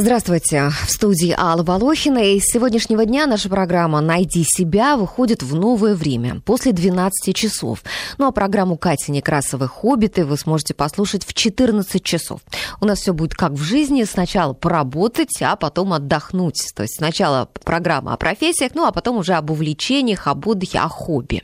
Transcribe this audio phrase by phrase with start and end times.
[0.00, 0.70] Здравствуйте.
[0.86, 2.32] В студии Алла Волохина.
[2.32, 7.82] И с сегодняшнего дня наша программа «Найди себя» выходит в новое время, после 12 часов.
[8.16, 12.40] Ну а программу Кати Некрасовой «Хоббиты» вы сможете послушать в 14 часов.
[12.80, 14.04] У нас все будет как в жизни.
[14.04, 16.72] Сначала поработать, а потом отдохнуть.
[16.74, 20.88] То есть сначала программа о профессиях, ну а потом уже об увлечениях, об отдыхе, о
[20.88, 21.42] хобби.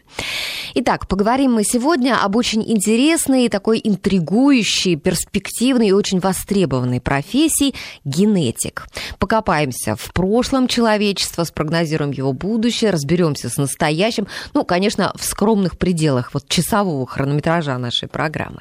[0.73, 7.75] Итак, поговорим мы сегодня об очень интересной, такой интригующей, перспективной и очень востребованной профессии–
[8.47, 8.87] генетик.
[9.19, 16.35] Покопаемся в прошлом человечества, спрогнозируем его будущее, разберемся с настоящим, ну, конечно, в скромных пределах
[16.35, 18.61] вот часового хронометража нашей программы.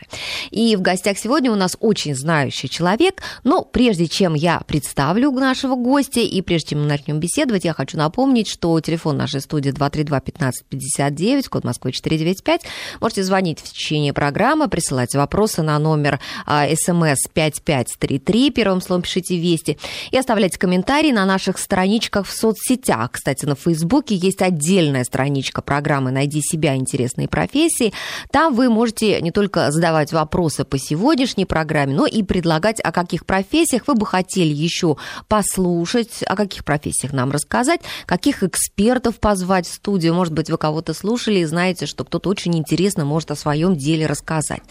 [0.51, 5.75] И в гостях сегодня у нас очень знающий человек, но прежде чем я представлю нашего
[5.75, 10.19] гостя и прежде чем мы начнем беседовать, я хочу напомнить, что телефон нашей студии 232
[10.19, 12.61] 15 59, код Москвы 495.
[13.01, 19.37] Можете звонить в течение программы, присылать вопросы на номер а, смс 5533, первым словом пишите
[19.37, 19.74] «Вести»,
[20.11, 23.11] и оставлять комментарии на наших страничках в соцсетях.
[23.11, 26.75] Кстати, на Фейсбуке есть отдельная страничка программы «Найди себя.
[26.75, 27.93] Интересные профессии».
[28.31, 33.25] Там вы можете не только задавать вопросы по сегодняшней программе, но и предлагать, о каких
[33.25, 39.73] профессиях вы бы хотели еще послушать, о каких профессиях нам рассказать, каких экспертов позвать в
[39.73, 40.13] студию.
[40.13, 44.05] Может быть, вы кого-то слушали и знаете, что кто-то очень интересно может о своем деле
[44.05, 44.63] рассказать.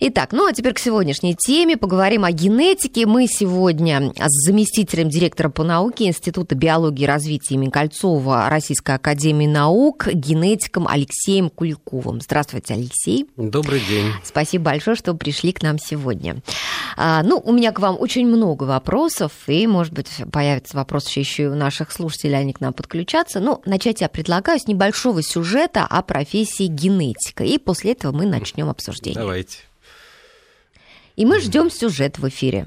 [0.00, 1.76] Итак, ну а теперь к сегодняшней теме.
[1.76, 3.06] Поговорим о генетике.
[3.06, 9.46] Мы сегодня с заместителем директора по науке Института биологии и развития имени Кольцова Российской академии
[9.46, 12.20] наук, генетиком Алексеем Куликовым.
[12.20, 13.26] Здравствуйте, Алексей.
[13.36, 14.06] Добрый день.
[14.24, 16.42] Спасибо большое, что пришли к нам сегодня.
[16.96, 21.44] А, ну, у меня к вам очень много вопросов, и, может быть, появится вопрос еще
[21.44, 23.40] и у наших слушателей, они к нам подключатся.
[23.40, 28.68] Ну, начать я предлагаю с небольшого сюжета о профессии генетика, и после этого мы начнем
[28.68, 29.20] обсуждение.
[29.20, 29.58] Давайте.
[31.16, 32.66] И мы ждем сюжет в эфире.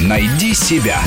[0.00, 1.00] Найди себя.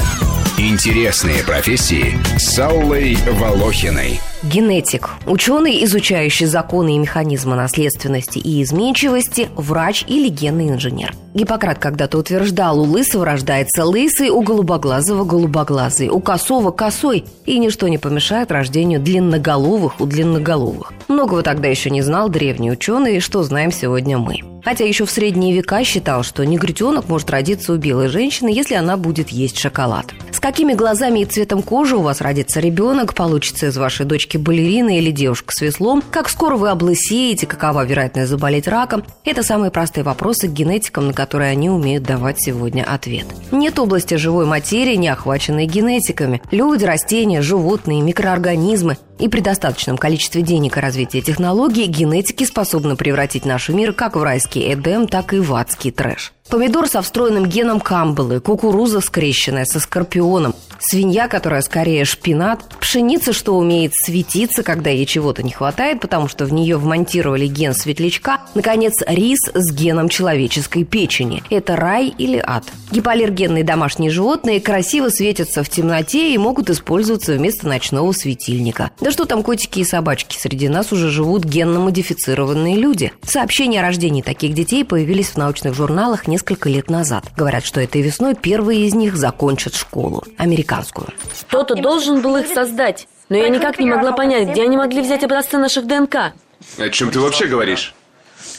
[0.58, 4.20] Интересные профессии с Аллой Волохиной.
[4.44, 11.16] Генетик– ученый, изучающий законы и механизмы наследственности и изменчивости, врач или генный инженер.
[11.34, 17.88] Гиппократ когда-то утверждал, у лысого рождается лысый, у голубоглазого– голубоглазый, у косого– косой, и ничто
[17.88, 20.94] не помешает рождению длинноголовых у длинноголовых.
[21.08, 24.42] Многого тогда еще не знал древний ученый, что знаем сегодня мы.
[24.64, 28.98] Хотя еще в средние века считал, что негритенок может родиться у белой женщины, если она
[28.98, 30.08] будет есть шоколад.
[30.32, 34.98] С какими глазами и цветом кожи у вас родится ребенок, получится из вашей дочки балерина
[34.98, 40.04] или девушка с веслом, как скоро вы облысеете, какова вероятность заболеть раком– это самые простые
[40.04, 43.28] вопросы к генетикам, на которые они умеют давать сегодня ответ.
[43.52, 46.42] Нет области живой материи, не охваченной генетиками.
[46.52, 53.46] Люди, растения, животные, микроорганизмы и при достаточном количестве денег и развития технологий генетики способны превратить
[53.46, 56.34] наш мир как в райский Эдем, так и в адский трэш.
[56.50, 63.58] Помидор со встроенным геном камбалы, кукуруза скрещенная со скорпионом, свинья, которая скорее шпинат, пшеница, что
[63.58, 68.94] умеет светиться, когда ей чего-то не хватает, потому что в нее вмонтировали ген светлячка, наконец,
[69.06, 71.44] рис с геном человеческой печени.
[71.50, 72.64] Это рай или ад.
[72.92, 78.92] Гипоаллергенные домашние животные красиво светятся в темноте и могут использоваться вместо ночного светильника.
[79.08, 83.14] Да что там котики и собачки, среди нас уже живут генно-модифицированные люди.
[83.24, 87.24] Сообщения о рождении таких детей появились в научных журналах не несколько лет назад.
[87.38, 90.26] Говорят, что этой весной первые из них закончат школу.
[90.38, 91.08] Американскую.
[91.48, 93.08] Кто-то должен был их создать.
[93.30, 96.34] Но я никак не могла понять, где они могли взять образцы наших ДНК.
[96.78, 97.96] О чем ты вообще говоришь?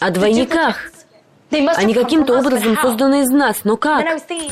[0.01, 0.91] О двойниках.
[1.51, 4.05] Они каким-то образом созданы из нас, но как?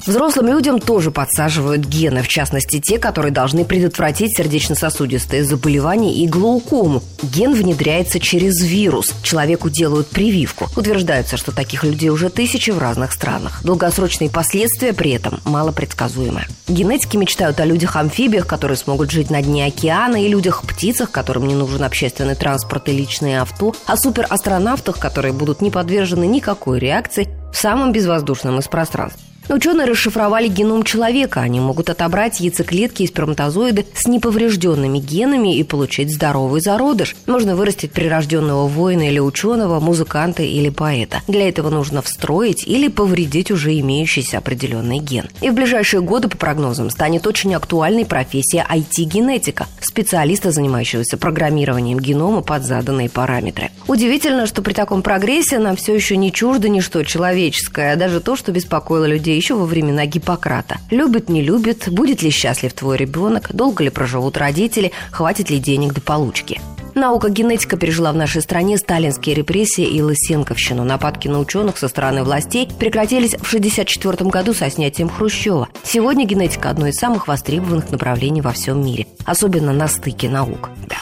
[0.07, 7.03] Взрослым людям тоже подсаживают гены, в частности те, которые должны предотвратить сердечно-сосудистые заболевания и глаукому.
[7.23, 9.15] Ген внедряется через вирус.
[9.23, 10.69] Человеку делают прививку.
[10.75, 13.61] Утверждается, что таких людей уже тысячи в разных странах.
[13.63, 16.47] Долгосрочные последствия при этом малопредсказуемы.
[16.67, 21.83] Генетики мечтают о людях-амфибиях, которые смогут жить на дне океана, и людях-птицах, которым не нужен
[21.85, 27.93] общественный транспорт и личные авто, о суперастронавтах, которые будут не подвержены никакой реакции в самом
[27.93, 29.23] безвоздушном из пространств.
[29.49, 31.41] Ученые расшифровали геном человека.
[31.41, 37.15] Они могут отобрать яйцеклетки и сперматозоиды с неповрежденными генами и получить здоровый зародыш.
[37.27, 41.23] Можно вырастить прирожденного воина или ученого, музыканта или поэта.
[41.29, 45.29] Для этого нужно встроить или повредить уже имеющийся определенный ген.
[45.41, 52.43] И в ближайшие годы, по прогнозам, станет очень актуальной профессия IT-генетика, специалиста, занимающегося программированием генома
[52.43, 53.71] под заданные параметры.
[53.87, 58.35] Удивительно, что при таком прогрессе нам все еще не чуждо ничто человеческое, а даже то,
[58.35, 60.79] что беспокоило людей еще во времена Гиппократа.
[60.91, 65.95] Любит, не любит, будет ли счастлив твой ребенок, долго ли проживут родители, хватит ли денег
[65.95, 66.61] до получки.
[66.97, 70.83] Наука генетика пережила в нашей стране сталинские репрессии и лысенковщину.
[70.83, 75.69] Нападки на ученых со стороны властей прекратились в 1964 году со снятием Хрущева.
[75.85, 80.71] Сегодня генетика– одно из самых востребованных направлений во всем мире, особенно на стыке наук.
[80.89, 80.97] Да.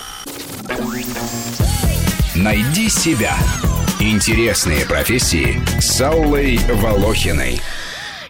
[2.34, 3.36] Найди себя.
[4.00, 7.60] Интересные профессии с Аллой Волохиной.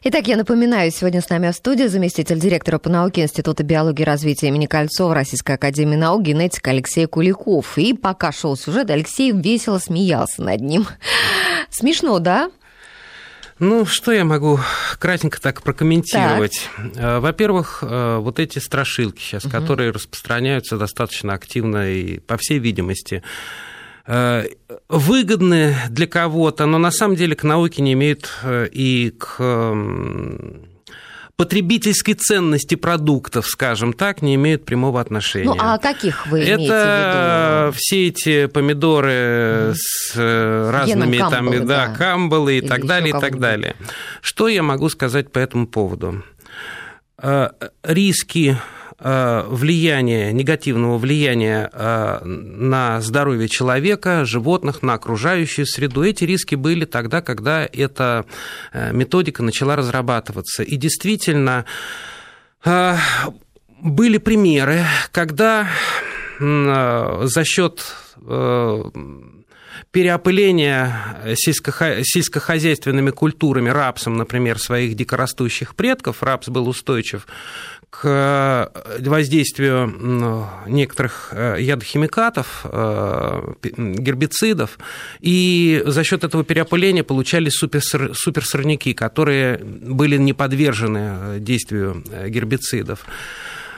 [0.07, 4.05] Итак, я напоминаю, сегодня с нами в студии заместитель директора по науке Института биологии и
[4.05, 7.79] развития имени Кольцова Российской Академии Наук, генетик Алексей Куликов.
[7.79, 10.87] И пока шел сюжет, Алексей весело смеялся над ним.
[11.71, 12.51] Смешно, да?
[13.59, 14.61] Ну, что я могу
[14.99, 16.69] кратенько так прокомментировать?
[16.97, 17.23] Так.
[17.23, 19.53] Во-первых, э, вот эти страшилки сейчас, угу.
[19.53, 23.65] которые распространяются достаточно активно и, по всей видимости, Э,
[24.07, 29.41] выгодны для кого-то, но на самом деле к науке не имеют э, и к
[31.37, 35.47] потребительской ценности продуктов, скажем так, не имеют прямого отношения.
[35.47, 37.79] Ну, а каких вы имеете Это в виду?
[37.81, 39.75] все эти помидоры mm.
[39.77, 43.39] с э, разными Геном там, Камбалы, да, да, камбалы и Или так далее, и так
[43.39, 43.75] далее.
[44.21, 46.23] Что я могу сказать по этому поводу?
[47.83, 56.03] Риски Э, влияния, негативного влияния э, на здоровье человека, животных, на окружающую среду.
[56.03, 58.25] Эти риски были тогда, когда эта
[58.73, 60.63] э, методика начала разрабатываться.
[60.63, 61.67] И действительно,
[63.83, 65.69] были примеры, когда
[66.39, 67.85] за счет
[69.91, 77.27] переопыления сельскохозяйственными культурами, рапсом, например, своих дикорастущих предков, рапс был устойчив
[78.01, 84.79] к э, воздействию некоторых э, ядохимикатов, э, гербицидов,
[85.21, 93.07] и за счет этого переопыления получались суперсорняки, которые были не подвержены действию гербицидов.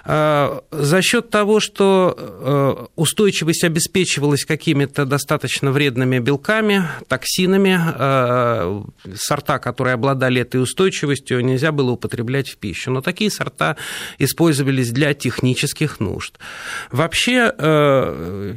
[0.08, 8.82] А, за счет того, что э, устойчивость обеспечивалась какими-то достаточно вредными белками, токсинами, э,
[9.16, 12.92] сорта, которые обладали этой устойчивостью, нельзя было употреблять в пищу.
[12.92, 13.76] Но такие сорта
[14.18, 16.38] использовались для технических нужд.
[16.92, 18.54] Вообще э,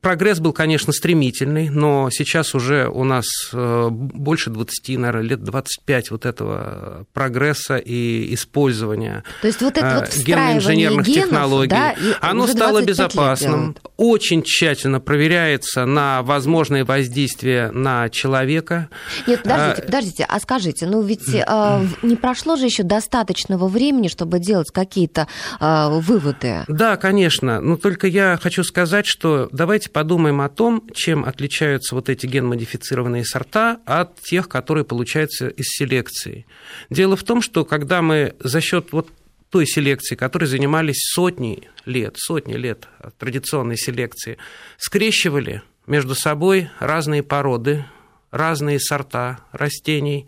[0.00, 6.10] Прогресс был, конечно, стремительный, но сейчас уже у нас э, больше 20, наверное, лет 25
[6.10, 11.68] вот этого прогресса и использования То есть вот это вот э, генно-инженерных генов, технологий.
[11.68, 18.88] Да, Оно стало безопасным, очень тщательно проверяется на возможное воздействие на человека.
[19.26, 24.08] Нет, подождите, а, подождите, а скажите, ну ведь э, не прошло же еще достаточного времени,
[24.08, 25.28] чтобы делать какие-то
[25.60, 26.64] э, выводы?
[26.68, 31.94] Да, конечно, но только я хочу сказать, что давайте давайте подумаем о том, чем отличаются
[31.94, 36.46] вот эти генмодифицированные сорта от тех, которые получаются из селекции.
[36.90, 39.08] Дело в том, что когда мы за счет вот
[39.50, 42.88] той селекции, которой занимались сотни лет, сотни лет
[43.18, 44.36] традиционной селекции,
[44.78, 47.84] скрещивали между собой разные породы,
[48.30, 50.26] разные сорта растений,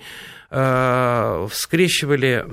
[0.55, 2.47] Э, скрещивали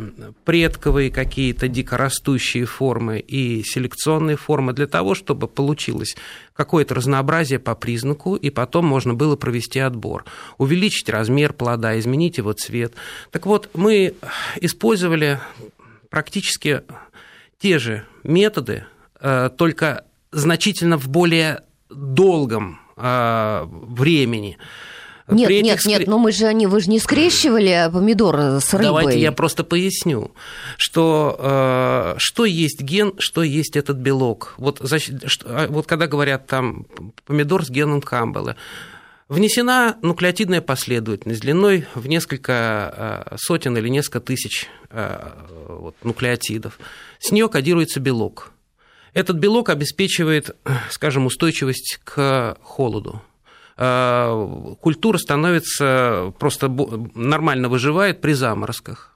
[0.45, 6.15] предковые какие-то дикорастущие формы и селекционные формы для того, чтобы получилось
[6.53, 10.23] какое-то разнообразие по признаку, и потом можно было провести отбор,
[10.57, 12.93] увеличить размер плода, изменить его цвет.
[13.31, 14.13] Так вот, мы
[14.61, 15.41] использовали
[16.09, 16.83] практически
[17.59, 18.85] те же методы,
[19.19, 24.57] э, только значительно в более долгом э, времени.
[25.29, 25.85] Нет, При нет, этих...
[25.87, 28.85] нет, но мы же они, вы же не скрещивали помидоры с рыбой.
[28.85, 30.31] Давайте я просто поясню,
[30.77, 34.55] что э, что есть ген, что есть этот белок.
[34.57, 34.81] Вот,
[35.45, 36.87] а, вот когда говорят там
[37.25, 38.55] помидор с геном Камбела,
[39.27, 45.29] внесена нуклеотидная последовательность длиной в несколько э, сотен или несколько тысяч э,
[45.67, 46.79] вот, нуклеотидов.
[47.19, 48.51] С нее кодируется белок.
[49.13, 50.55] Этот белок обеспечивает,
[50.89, 53.21] скажем, устойчивость к холоду.
[53.81, 56.67] Э, культура становится просто
[57.15, 59.15] нормально выживает при заморозках.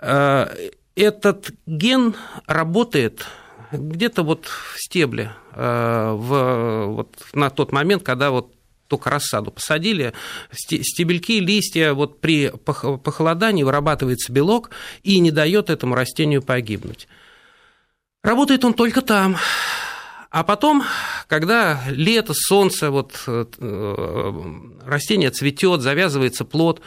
[0.00, 0.46] Э,
[0.94, 2.14] этот ген
[2.46, 3.26] работает
[3.72, 8.54] где-то вот в стебле, э, в, вот на тот момент, когда вот
[8.86, 10.12] только рассаду посадили,
[10.52, 14.70] стебельки, листья, вот при похолодании вырабатывается белок
[15.02, 17.08] и не дает этому растению погибнуть.
[18.22, 19.36] Работает он только там,
[20.36, 20.84] а потом,
[21.28, 23.46] когда лето, солнце, вот э,
[24.84, 26.82] растение цветет, завязывается плод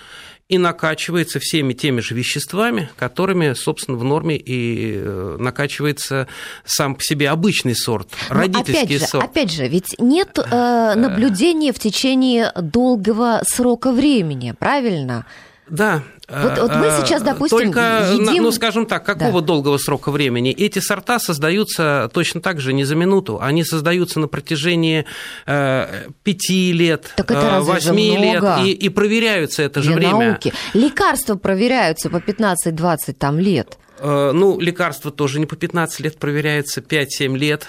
[0.50, 6.28] и накачивается всеми теми же веществами, которыми, собственно, в норме и э, накачивается
[6.64, 9.26] сам по себе обычный сорт, Но ну, родительский опять же, сорт.
[9.26, 15.26] Опять же, ведь нет э, наблюдения в течение долгого срока времени, правильно?
[15.68, 16.04] Да.
[16.30, 17.80] Вот, вот мы А, сейчас, допустим, Только,
[18.14, 19.48] едим- ну, скажем так, какого Да.
[19.48, 20.52] долгого срока времени?
[20.52, 23.40] Эти сорта создаются точно так же не за минуту.
[23.42, 25.06] Они создаются на протяжении
[25.46, 30.30] э, пяти лет, э, восьми лет, и, и проверяются это же время.
[30.30, 30.54] науки.
[30.74, 33.78] Лекарства проверяются по 15-20 там лет.
[34.02, 37.68] Э, Ну, лекарства тоже не по 15 лет проверяются, 5-7 лет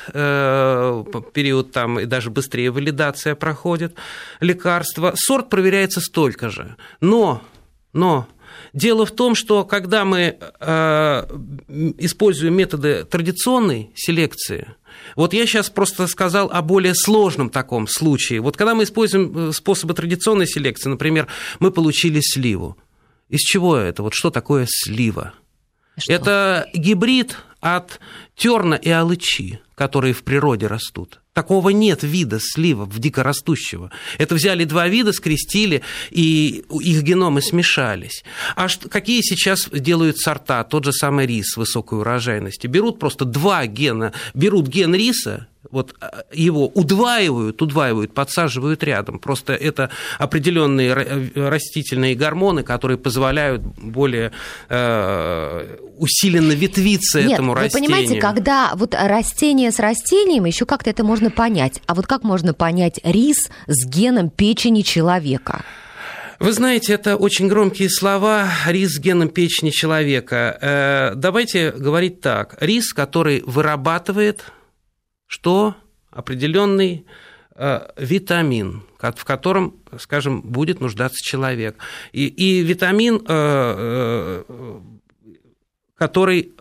[1.32, 3.94] период там, и даже быстрее валидация проходит
[4.40, 5.12] лекарства.
[5.16, 6.76] Сорт проверяется столько же.
[7.00, 7.42] Но,
[7.92, 8.26] но
[8.72, 11.22] дело в том, что когда мы э,
[11.98, 14.74] используем методы традиционной селекции,
[15.16, 18.40] вот я сейчас просто сказал о более сложном таком случае.
[18.40, 21.26] Вот когда мы используем э, способы традиционной селекции, например,
[21.58, 22.76] мы получили сливу.
[23.28, 24.02] Из чего это?
[24.02, 25.34] Вот что такое слива?
[25.96, 26.12] Что?
[26.12, 28.00] Это гибрид от
[28.34, 31.20] терна и алычи, которые в природе растут.
[31.32, 33.92] Такого нет вида слива в дикорастущего.
[34.18, 38.24] Это взяли два вида, скрестили, и их геномы смешались.
[38.56, 40.64] А что- какие сейчас делают сорта?
[40.64, 42.68] Тот же самый рис с высокой урожайностью.
[42.68, 49.18] Берут просто два гена, берут ген риса, вот а, его удваивают, удваивают, подсаживают рядом.
[49.18, 54.32] Просто это определенные ра- растительные гормоны, которые позволяют более
[54.68, 57.90] э, усиленно ветвиться Нет, этому вы растению.
[57.90, 61.82] понимаете, когда вот растение с растением, еще как-то это можно понять.
[61.86, 65.62] А вот как можно понять рис с геном печени человека?
[66.38, 70.58] Вы знаете, это очень громкие слова рис с геном печени человека.
[70.60, 72.56] Э, Давайте говорить так.
[72.60, 74.44] Рис, который вырабатывает
[75.30, 75.76] что?
[76.10, 77.06] Определенный
[77.54, 81.76] э, витамин, в котором, скажем, будет нуждаться человек.
[82.10, 84.80] И, и витамин, э, э,
[85.94, 86.52] который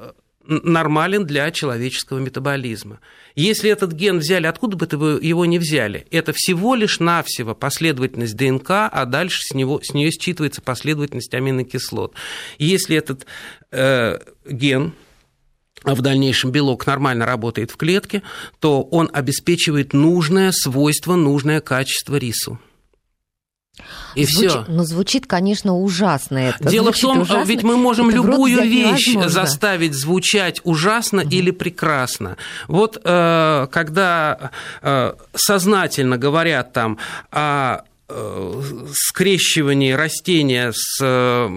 [0.46, 3.00] нормален для человеческого метаболизма.
[3.34, 8.36] Если этот ген взяли, откуда бы вы его не взяли, это всего лишь навсего последовательность
[8.36, 12.14] ДНК, а дальше с, него, с нее считывается последовательность аминокислот.
[12.60, 13.26] Если этот
[13.72, 14.94] э, ген
[15.84, 18.22] в дальнейшем белок нормально работает в клетке,
[18.60, 22.60] то он обеспечивает нужное свойство, нужное качество рису.
[24.14, 24.66] И Звуч- все.
[24.68, 26.68] Ну, звучит, конечно, ужасно это.
[26.70, 27.48] Дело в Звучит том, ужасно.
[27.48, 29.30] ведь мы можем Это в любую вещь невозможно.
[29.30, 32.36] заставить звучать ужасно или прекрасно.
[32.68, 36.98] Вот э, когда э, сознательно говорят там
[37.32, 38.62] о э,
[38.94, 41.48] скрещивании растения с э,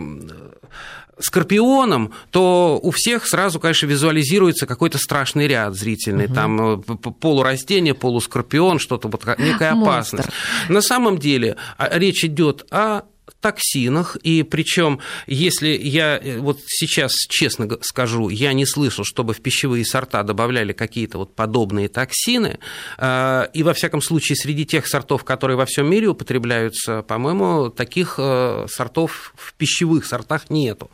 [1.25, 6.29] скорпионом, то у всех сразу, конечно, визуализируется какой-то страшный ряд зрительный.
[6.29, 6.83] Там э,
[7.21, 10.21] полурастение, полускорпион, что-то вот ка- некая Монстр.
[10.21, 10.29] опасность.
[10.69, 13.03] На самом деле а, речь идет о
[13.41, 19.41] токсинах, и причем, если я э, вот сейчас честно скажу, я не слышал, чтобы в
[19.41, 22.59] пищевые сорта добавляли какие-то вот подобные токсины,
[22.99, 28.15] э, и во всяком случае среди тех сортов, которые во всем мире употребляются, по-моему, таких
[28.19, 30.91] э, сортов в пищевых сортах нету.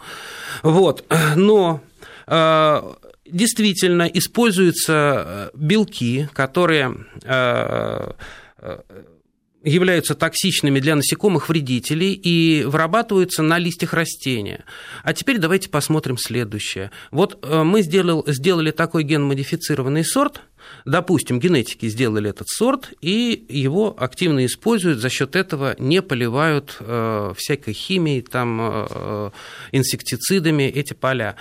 [0.63, 1.05] Вот,
[1.37, 1.81] но
[2.27, 2.95] э,
[3.27, 7.07] действительно используются белки, которые
[9.69, 14.65] являются токсичными для насекомых вредителей и вырабатываются на листьях растения.
[15.03, 16.91] А теперь давайте посмотрим следующее.
[17.11, 20.43] Вот э, мы сделал- сделали такой генмодифицированный сорт,
[20.85, 27.33] допустим, генетики сделали этот сорт, и его активно используют, за счет этого не поливают э,
[27.37, 29.31] всякой химией, там, э,
[29.73, 31.37] инсектицидами эти поля.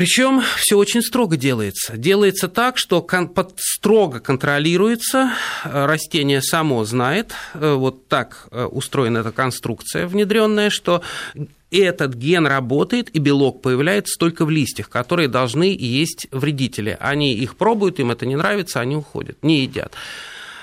[0.00, 1.98] Причем все очень строго делается.
[1.98, 8.64] Делается так, что кон- под- строго контролируется, э, растение само знает, э, вот так э,
[8.64, 11.02] устроена эта конструкция внедренная, что
[11.70, 16.96] этот ген работает, и белок появляется только в листьях, которые должны есть вредители.
[16.98, 19.92] Они их пробуют, им это не нравится, они уходят, не едят.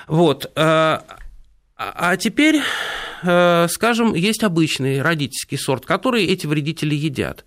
[0.08, 0.50] Вот.
[0.56, 1.04] А
[1.76, 2.60] а теперь,
[3.22, 7.44] скажем, есть обычный родительский сорт, который эти вредители едят.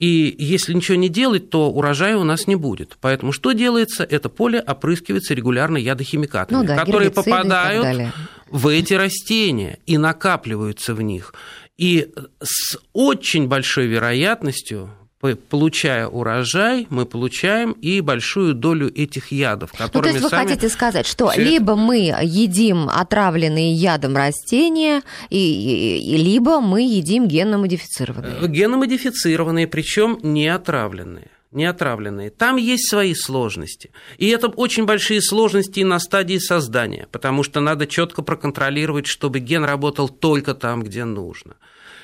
[0.00, 2.96] И если ничего не делать, то урожая у нас не будет.
[3.02, 4.02] Поэтому что делается?
[4.02, 8.12] Это поле опрыскивается регулярно ядохимикатами, Ну да, которые попадают
[8.48, 11.34] в эти растения и накапливаются в них.
[11.76, 19.88] И с очень большой вероятностью, получая урожай, мы получаем и большую долю этих ядов, Ну,
[20.00, 20.48] то есть вы сами...
[20.48, 26.82] хотите сказать, что это- либо мы едим отравленные ядом растения, и, и- и либо мы
[26.82, 28.48] едим генно-модифицированные.
[28.48, 31.28] геномодифицированные, причем не отравленные.
[31.52, 32.30] Не отравленные.
[32.30, 33.90] Там есть свои сложности.
[34.18, 39.40] И это очень большие сложности и на стадии создания, потому что надо четко проконтролировать, чтобы
[39.40, 41.56] ген работал только там, где нужно.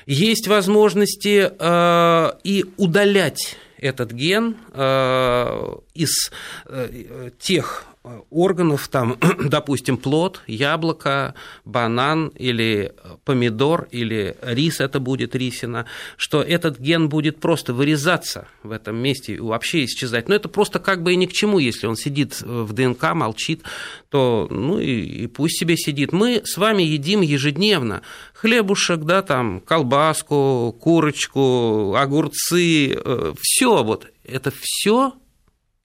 [0.07, 6.31] Есть возможности э, и удалять этот ген э, из
[6.65, 7.83] э, тех
[8.29, 11.35] органов, там, допустим, плод, яблоко,
[11.65, 12.93] банан или
[13.25, 15.85] помидор, или рис, это будет рисина,
[16.15, 20.29] что этот ген будет просто вырезаться в этом месте и вообще исчезать.
[20.29, 23.63] Но это просто как бы и ни к чему, если он сидит в ДНК, молчит,
[24.09, 26.11] то ну и, и пусть себе сидит.
[26.11, 28.01] Мы с вами едим ежедневно
[28.33, 35.13] хлебушек, да, там, колбаску, курочку, огурцы, э, все вот, это все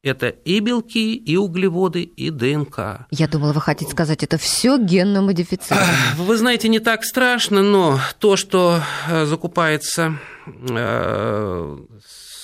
[0.03, 3.07] это и белки, и углеводы, и ДНК.
[3.11, 5.87] Я думала, вы хотите сказать, это все генно модифицировано.
[6.17, 11.77] Вы знаете, не так страшно, но то, что э, закупается э,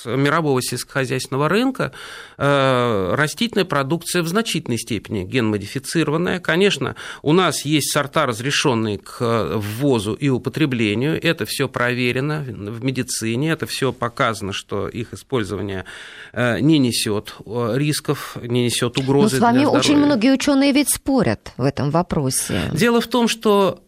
[0.05, 1.91] мирового сельскохозяйственного рынка
[2.37, 6.39] э, растительная продукция в значительной степени генмодифицированная.
[6.39, 9.19] Конечно, у нас есть сорта, разрешенные к
[9.55, 11.19] ввозу и употреблению.
[11.21, 15.85] Это все проверено в медицине, это все показано, что их использование
[16.33, 19.35] э, не несет э, рисков, не несет угрозы.
[19.35, 22.69] Но с вами очень многие ученые ведь спорят в этом вопросе.
[22.73, 23.83] Дело в том, что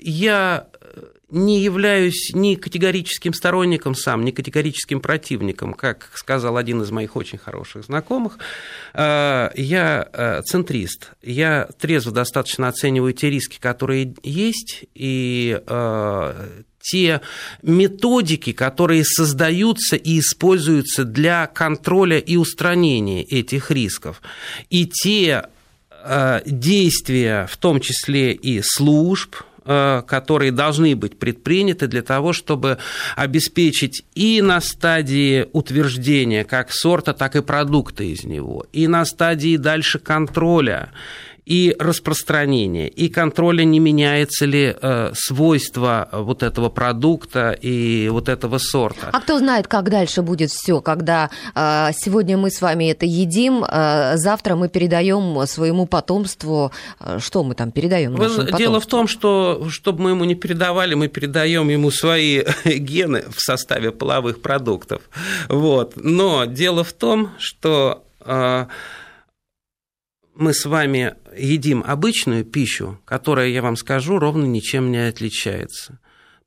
[0.00, 0.66] я
[1.34, 7.38] не являюсь ни категорическим сторонником сам, ни категорическим противником, как сказал один из моих очень
[7.38, 8.38] хороших знакомых.
[8.94, 11.10] Э, я э, центрист.
[11.22, 16.48] Я трезво достаточно оцениваю те риски, которые есть, и э,
[16.80, 17.20] те
[17.62, 24.22] методики, которые создаются и используются для контроля и устранения этих рисков,
[24.70, 25.48] и те
[26.44, 32.78] действия, в том числе и служб, которые должны быть предприняты для того, чтобы
[33.16, 39.56] обеспечить и на стадии утверждения как сорта, так и продукта из него, и на стадии
[39.56, 40.90] дальше контроля
[41.46, 48.58] и распространения, и контроля, не меняется ли э, свойства вот этого продукта и вот этого
[48.58, 49.10] сорта.
[49.12, 53.64] А кто знает, как дальше будет все, когда э, сегодня мы с вами это едим,
[53.64, 58.16] э, завтра мы передаем своему потомству, э, что мы там передаем?
[58.56, 63.40] Дело в том, что чтобы мы ему не передавали, мы передаем ему свои гены в
[63.40, 65.02] составе половых продуктов.
[65.48, 65.92] Вот.
[65.96, 68.66] Но дело в том, что э,
[70.34, 75.98] мы с вами едим обычную пищу, которая, я вам скажу, ровно ничем не отличается.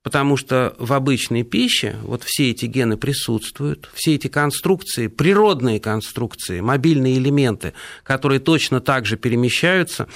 [0.02, 6.60] Потому что в обычной пище вот все эти гены присутствуют, все эти конструкции, природные конструкции,
[6.60, 7.74] мобильные элементы,
[8.04, 10.08] которые точно так же перемещаются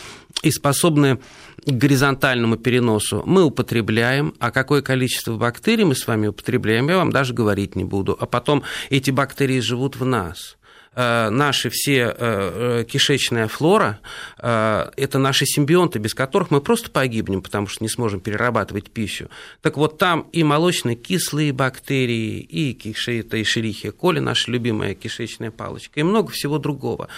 [0.42, 1.18] и способны
[1.66, 7.10] к горизонтальному переносу, мы употребляем, а какое количество бактерий мы с вами употребляем, я вам
[7.10, 8.16] даже говорить не буду.
[8.18, 10.56] А потом эти бактерии живут в нас–
[10.94, 14.00] наши все э, э, кишечная флора–
[14.38, 19.28] это наши симбионты, без которых мы просто погибнем, потому что не сможем перерабатывать пищу.
[19.60, 25.50] Так вот, там и молочные кислые бактерии, и кишета, и шерихия коли, наша любимая кишечная
[25.50, 27.08] палочка, и много всего другого.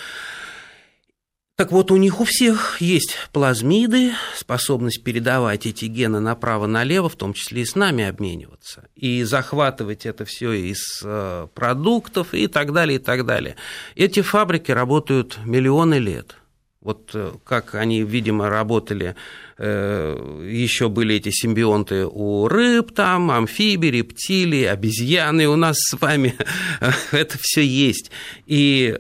[1.57, 7.33] Так вот, у них у всех есть плазмиды, способность передавать эти гены направо-налево, в том
[7.33, 12.99] числе и с нами обмениваться, и захватывать это все из э, продуктов и так далее,
[12.99, 13.55] и так далее.
[13.95, 16.35] Эти фабрики работают миллионы лет.
[16.81, 19.14] Вот э, как они, видимо, работали,
[19.57, 26.35] э, еще были эти симбионты у рыб, там, амфибий, рептилий, обезьяны у нас с вами,
[27.12, 28.11] это все есть.
[28.45, 28.99] И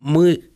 [0.00, 0.49] мы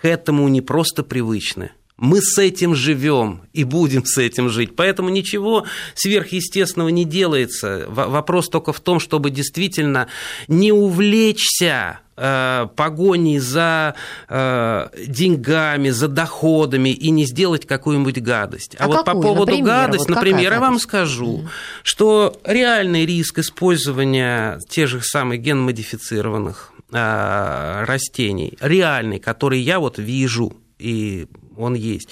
[0.00, 1.70] к этому не просто привычны.
[2.00, 4.74] Мы с этим живем и будем с этим жить.
[4.74, 7.84] Поэтому ничего сверхъестественного не делается.
[7.88, 10.08] Вопрос только в том, чтобы действительно
[10.48, 13.96] не увлечься э, погоней за
[14.30, 18.76] э, деньгами, за доходами и не сделать какую-нибудь гадость.
[18.78, 19.16] А, а вот какую?
[19.16, 21.48] по поводу например, гадость, вот например, я вам скажу, mm.
[21.82, 31.26] что реальный риск использования тех же самых генмодифицированных растений, реальный, который я вот вижу, и
[31.56, 32.08] он есть.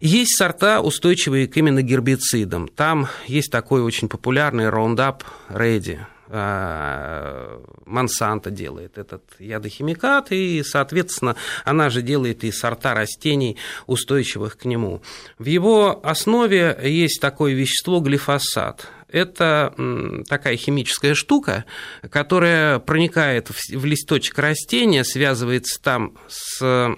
[0.00, 2.68] Есть сорта, устойчивые к именно гербицидам.
[2.68, 5.98] Там есть такой очень популярный Roundup Ready.
[7.86, 15.02] Монсанто делает этот ядохимикат, и, соответственно, она же делает и сорта растений, устойчивых к нему.
[15.38, 19.72] В его основе есть такое вещество глифосат это
[20.28, 21.64] такая химическая штука,
[22.10, 26.90] которая проникает в листочек растения, связывается там с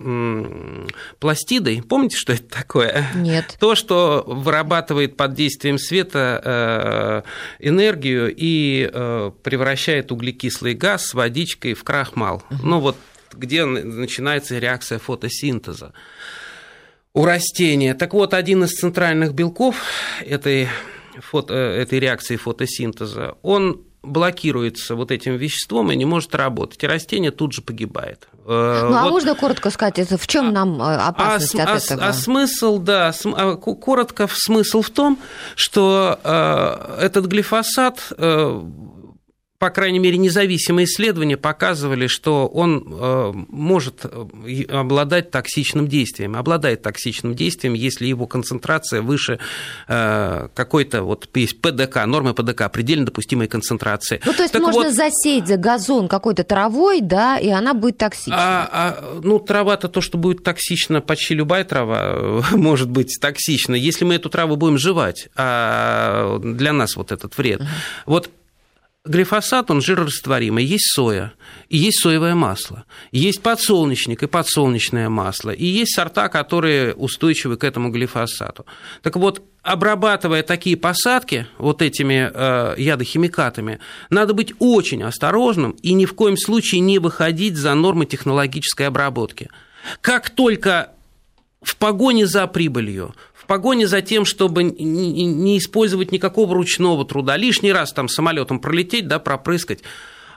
[1.21, 1.83] пластидой.
[1.83, 3.07] Помните, что это такое?
[3.15, 3.57] Нет.
[3.61, 7.25] То, что вырабатывает под действием света
[7.61, 12.43] э, энергию и э, превращает углекислый газ с водичкой в крахмал.
[12.63, 12.97] Ну вот
[13.35, 15.93] где начинается реакция фотосинтеза
[17.13, 17.95] у растения.
[17.95, 19.77] Так вот, один из центральных белков
[20.21, 20.69] этой
[21.21, 26.87] фото, э, этой реакции фотосинтеза, он блокируется вот этим веществом и не может работать, и
[26.87, 28.29] растение тут же погибает.
[28.47, 29.09] Э, ну, а вот.
[29.09, 32.07] а можно коротко сказать, это в чем нам э, опасность а, от а, этого?
[32.07, 35.19] А смысл, да, а, коротко смысл в том,
[35.57, 38.63] что э, этот глифосат э,
[39.59, 46.83] по крайней мере, независимые исследования показывали, что он э, может э, обладать токсичным действием, обладает
[46.83, 49.39] токсичным действием, если его концентрация выше
[49.89, 54.21] э, какой-то, вот есть ПДК, нормы ПДК, предельно допустимой концентрации.
[54.27, 57.97] Ну, то есть так можно вот, засеять за газон какой-то травой, да, и она будет
[57.97, 58.37] токсична.
[58.37, 64.05] А, а, ну, трава-то то, что будет токсично, почти любая трава может быть токсична, если
[64.05, 67.63] мы эту траву будем жевать, а для нас вот этот вред.
[67.63, 67.67] Uh-huh.
[68.05, 68.31] Вот
[69.07, 70.65] глифосат, он жирорастворимый.
[70.65, 71.33] Есть соя,
[71.69, 72.85] и есть соевое масло.
[73.13, 75.51] Есть подсолнечник и подсолнечное масло.
[75.51, 78.67] И есть сорта, которые устойчивы к этому глифосату.
[79.03, 86.05] Так вот, обрабатывая такие посадки вот этими э, ядохимикатами, надо быть очень осторожным и ни
[86.05, 89.49] в коем случае не выходить за нормы технологической обработки.
[90.01, 90.93] Как только
[91.63, 93.15] в погоне за прибылью,
[93.47, 99.19] погоне за тем, чтобы не использовать никакого ручного труда, лишний раз там самолетом пролететь, да,
[99.19, 99.81] пропрыскать,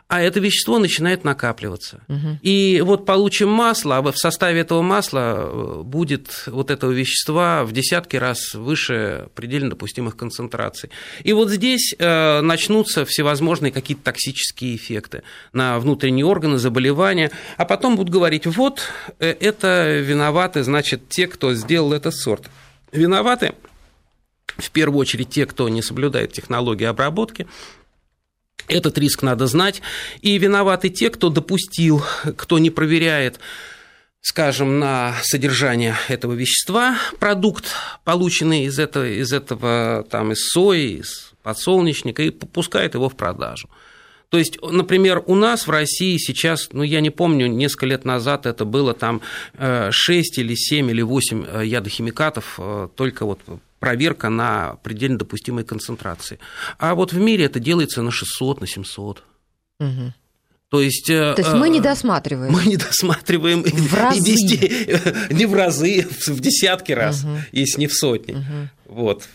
[0.09, 2.01] а это вещество начинает накапливаться.
[2.07, 2.39] Угу.
[2.41, 7.71] И вот получим масло, а в составе этого масла э, будет вот этого вещества в
[7.71, 10.89] десятки раз выше предельно допустимых концентраций.
[11.23, 15.21] И вот здесь э, начнутся всевозможные какие-то токсические эффекты
[15.53, 18.81] на внутренние органы, заболевания, а потом будут говорить, вот
[19.19, 22.49] э, это виноваты, значит, те, кто сделал этот сорт.
[22.91, 23.53] Виноваты
[24.57, 27.47] в первую очередь те, кто не соблюдает технологии обработки,
[28.67, 29.81] этот риск надо знать.
[30.21, 32.03] И виноваты те, кто допустил,
[32.35, 33.39] кто не проверяет
[34.21, 37.65] скажем, на содержание этого вещества, продукт,
[38.03, 43.69] полученный из этого, из этого там, из сои, из подсолнечника, и пускает его в продажу.
[44.29, 48.45] То есть, например, у нас в России сейчас, ну, я не помню, несколько лет назад
[48.45, 49.21] это было там
[49.57, 53.39] 6 или 7 или 8 э, ядохимикатов э, только вот
[53.79, 56.39] проверка на предельно допустимой концентрации.
[56.77, 59.23] А вот в мире это делается на 600, на 700.
[59.79, 60.13] Угу.
[60.69, 62.53] То есть, э, То есть мы не досматриваем.
[62.53, 64.19] Мы не досматриваем в разы.
[64.19, 67.37] Везде, не в разы, в десятки раз, угу.
[67.51, 68.33] если не в сотни.
[68.33, 68.95] Угу.
[68.95, 69.27] Вот.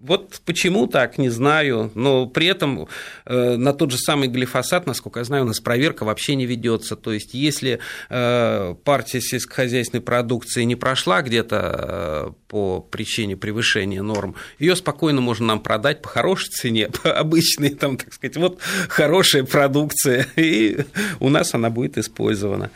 [0.00, 1.90] Вот почему так, не знаю.
[1.94, 2.86] Но при этом
[3.26, 6.94] э, на тот же самый глифосат, насколько я знаю, у нас проверка вообще не ведется.
[6.94, 14.36] То есть, если э, партия сельскохозяйственной продукции не прошла где-то э, по причине превышения норм,
[14.60, 19.42] ее спокойно можно нам продать по хорошей цене, по обычной, там, так сказать, вот хорошая
[19.42, 20.78] продукция, и
[21.18, 22.70] у нас она будет использована.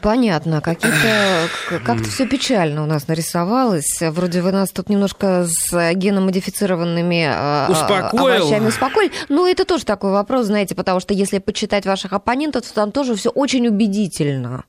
[0.00, 0.60] Понятно.
[0.60, 1.48] Какие-то
[1.84, 3.98] как-то все печально у нас нарисовалось.
[4.00, 8.26] Вроде вы нас тут немножко с геномодифицированными а, а, Успокоил.
[8.26, 9.12] овощами успокоили.
[9.28, 13.16] Ну, это тоже такой вопрос, знаете, потому что если почитать ваших оппонентов, то там тоже
[13.16, 14.64] все очень убедительно.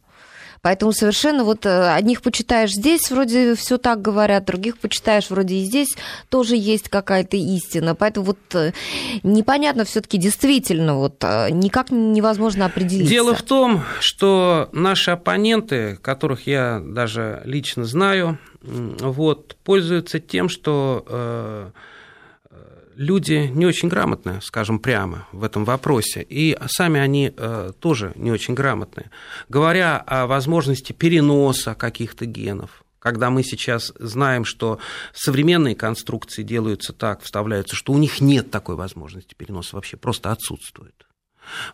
[0.62, 5.64] Поэтому совершенно вот э, одних почитаешь здесь, вроде все так говорят, других почитаешь, вроде и
[5.64, 5.96] здесь
[6.30, 7.96] тоже есть какая-то истина.
[7.96, 8.74] Поэтому вот э,
[9.24, 13.10] непонятно все-таки действительно, вот э, никак невозможно определить.
[13.10, 21.72] Дело в том, что наши оппоненты, которых я даже лично знаю, вот, пользуются тем, что
[23.00, 28.30] люди не очень грамотные, скажем прямо, в этом вопросе, и сами они э, тоже не
[28.30, 29.10] очень грамотные.
[29.48, 34.80] Говоря о возможности переноса каких-то генов, когда мы сейчас знаем, что
[35.14, 41.09] современные конструкции делаются так, вставляются, что у них нет такой возможности переноса вообще, просто отсутствует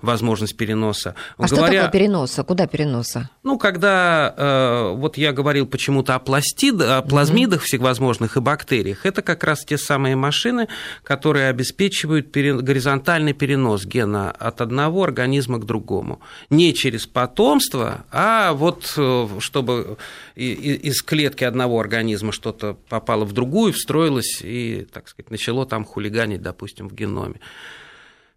[0.02, 1.16] возможность переноса.
[1.38, 2.44] А Говоря, что такое переноса?
[2.44, 3.30] Куда переноса?
[3.44, 7.66] Ну, когда, э, вот я говорил почему-то о, пластид, о плазмидах mm-hmm.
[7.66, 10.68] всевозможных и бактериях, это как раз те самые машины,
[11.04, 16.20] которые обеспечивают пере, горизонтальный перенос гена от одного организма к другому.
[16.50, 19.98] Не через потомство, а вот э, чтобы
[20.36, 26.42] из клетки одного организма что-то попало в другую, встроилось и, так сказать, начало там хулиганить,
[26.42, 27.40] допустим, в геноме.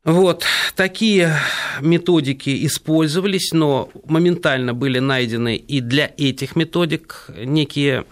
[0.05, 1.35] Вот, такие
[1.81, 8.07] методики использовались, но моментально были найдены и для этих методик некие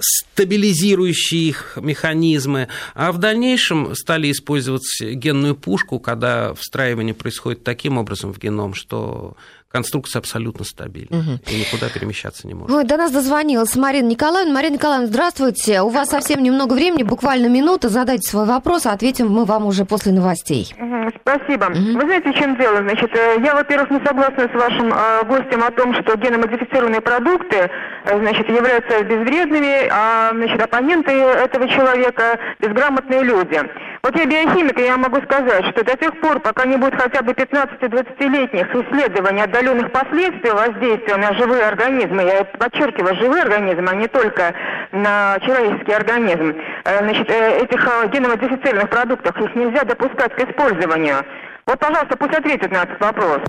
[0.00, 8.32] стабилизирующие их механизмы, а в дальнейшем стали использовать генную пушку, когда встраивание происходит таким образом
[8.32, 9.36] в геном, что
[9.70, 11.30] конструкция абсолютно стабильна угу.
[11.46, 12.74] и никуда перемещаться не может.
[12.74, 14.52] Ой, до нас дозвонилась Марина Николаевна.
[14.52, 15.82] Марина Николаевна, здравствуйте.
[15.82, 17.88] У вас совсем немного времени, буквально минута.
[17.88, 20.74] Задайте свой вопрос, а ответим мы вам уже после новостей.
[21.20, 21.66] Спасибо.
[21.66, 21.98] Угу.
[21.98, 22.78] Вы знаете, в чем дело?
[22.78, 27.70] Значит, э, я, во-первых, не согласна с вашим э, гостем о том, что геномодифицированные продукты
[28.04, 33.60] э, значит, являются безвредными, а значит, оппоненты этого человека безграмотные люди.
[34.02, 37.20] Вот я биохимик, и я могу сказать, что до тех пор, пока не будет хотя
[37.20, 44.08] бы 15-20-летних исследований отдаленных последствий воздействия на живые организмы, я подчеркиваю, живые организмы, а не
[44.08, 44.54] только
[44.92, 51.22] на человеческий организм, э, значит, э, этих э, геномодифицированных продуктов, их нельзя допускать к использованию.
[51.70, 53.40] Вот, пожалуйста, пусть ответит на этот вопрос.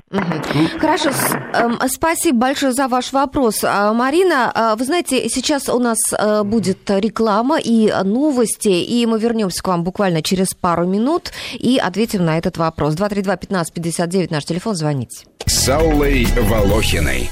[0.78, 3.64] Хорошо, с- эм, спасибо большое за ваш вопрос.
[3.64, 9.18] А, Марина, а, вы знаете, сейчас у нас э, будет реклама и новости, и мы
[9.18, 12.94] вернемся к вам буквально через пару минут и ответим на этот вопрос.
[12.94, 15.26] 232-1559, наш телефон, звоните.
[15.46, 17.28] С Аллой Волохиной.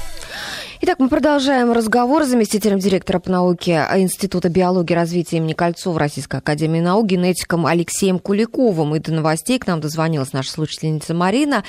[0.83, 5.99] Итак, мы продолжаем разговор с заместителем директора по науке Института биологии и развития имени Кольцова
[5.99, 8.95] Российской Академии Наук, генетиком Алексеем Куликовым.
[8.95, 11.63] И до новостей к нам дозвонилась наша слушательница Марина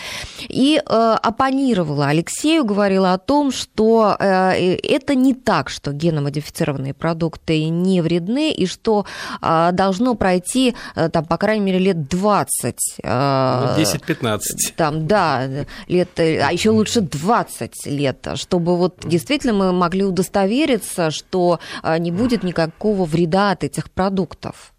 [0.48, 7.68] и э, оппонировала Алексею, говорила о том, что э, это не так, что геномодифицированные продукты
[7.68, 9.05] не вредны, и что
[9.42, 12.77] э, должно пройти, э, там, по крайней мере, лет 20.
[13.03, 14.40] э, Ну, 10-15.
[14.75, 21.10] там, да, лет, э, а еще лучше 20 лет, чтобы вот действительно мы могли удостовериться,
[21.10, 24.72] что а, не будет никакого вреда от этих продуктов.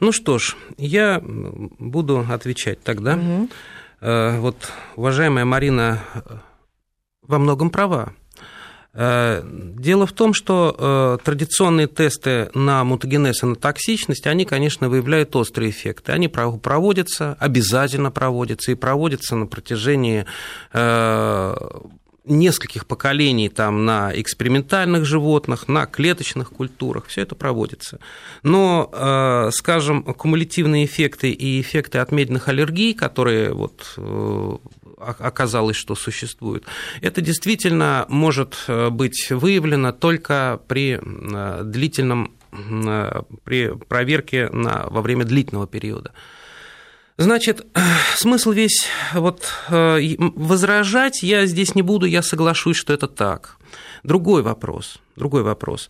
[0.00, 3.18] Ну что ж, я буду отвечать тогда.
[4.00, 4.56] Э, Вот
[4.96, 6.20] уважаемая Марина э,
[7.22, 8.12] во многом права.
[8.92, 15.34] Э, Дело в том, что традиционные тесты на мутагенез и на токсичность, они, конечно, выявляют
[15.36, 16.12] острые эффекты.
[16.12, 20.26] Они пров- проводятся, обязательно проводятся, и проводятся на протяжении
[22.24, 27.98] нескольких поколений там на экспериментальных животных, на клеточных культурах, все это проводится.
[28.42, 34.56] Но, э, скажем, кумулятивные эффекты и эффекты от медленных аллергий, которые вот э,
[34.98, 36.64] оказалось, что существуют,
[37.00, 42.36] это действительно может э, быть выявлено только при длительном,
[43.44, 46.12] при проверке на, во время длительного периода.
[47.16, 47.66] Значит,
[48.16, 53.56] смысл весь вот э, возражать я здесь не буду, я соглашусь, что это так.
[54.02, 55.88] Другой вопрос, другой вопрос.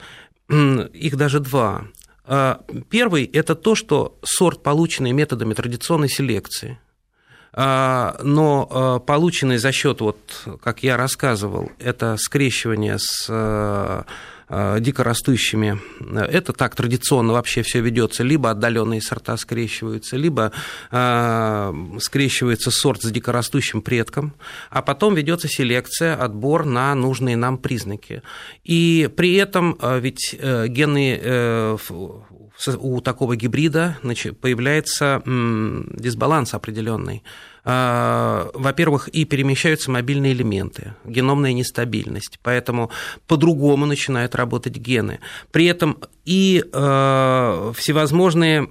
[0.48, 1.84] Их даже два.
[2.24, 6.78] А, Первый– это то, что сорт, полученный методами традиционной селекции,
[7.52, 10.18] а, но а, полученный за счет, вот,
[10.62, 14.04] как я рассказывал, это скрещивание с а,
[14.80, 15.80] дикорастущими,
[16.14, 20.52] это так традиционно вообще все ведется, либо отдаленные сорта скрещиваются, либо
[20.90, 24.34] а, скрещивается сорт с дикорастущим предком,
[24.70, 28.22] а потом ведется селекция, отбор на нужные нам признаки.
[28.64, 31.76] И при этом а, ведь э, генные э,
[32.78, 33.98] у такого гибрида
[34.40, 37.22] появляется дисбаланс определенный.
[37.64, 42.90] А, Во-первых, и перемещаются мобильные элементы, геномная нестабильность, поэтому
[43.26, 45.20] по-другому начинают работать гены.
[45.52, 48.68] При этом и э, всевозможные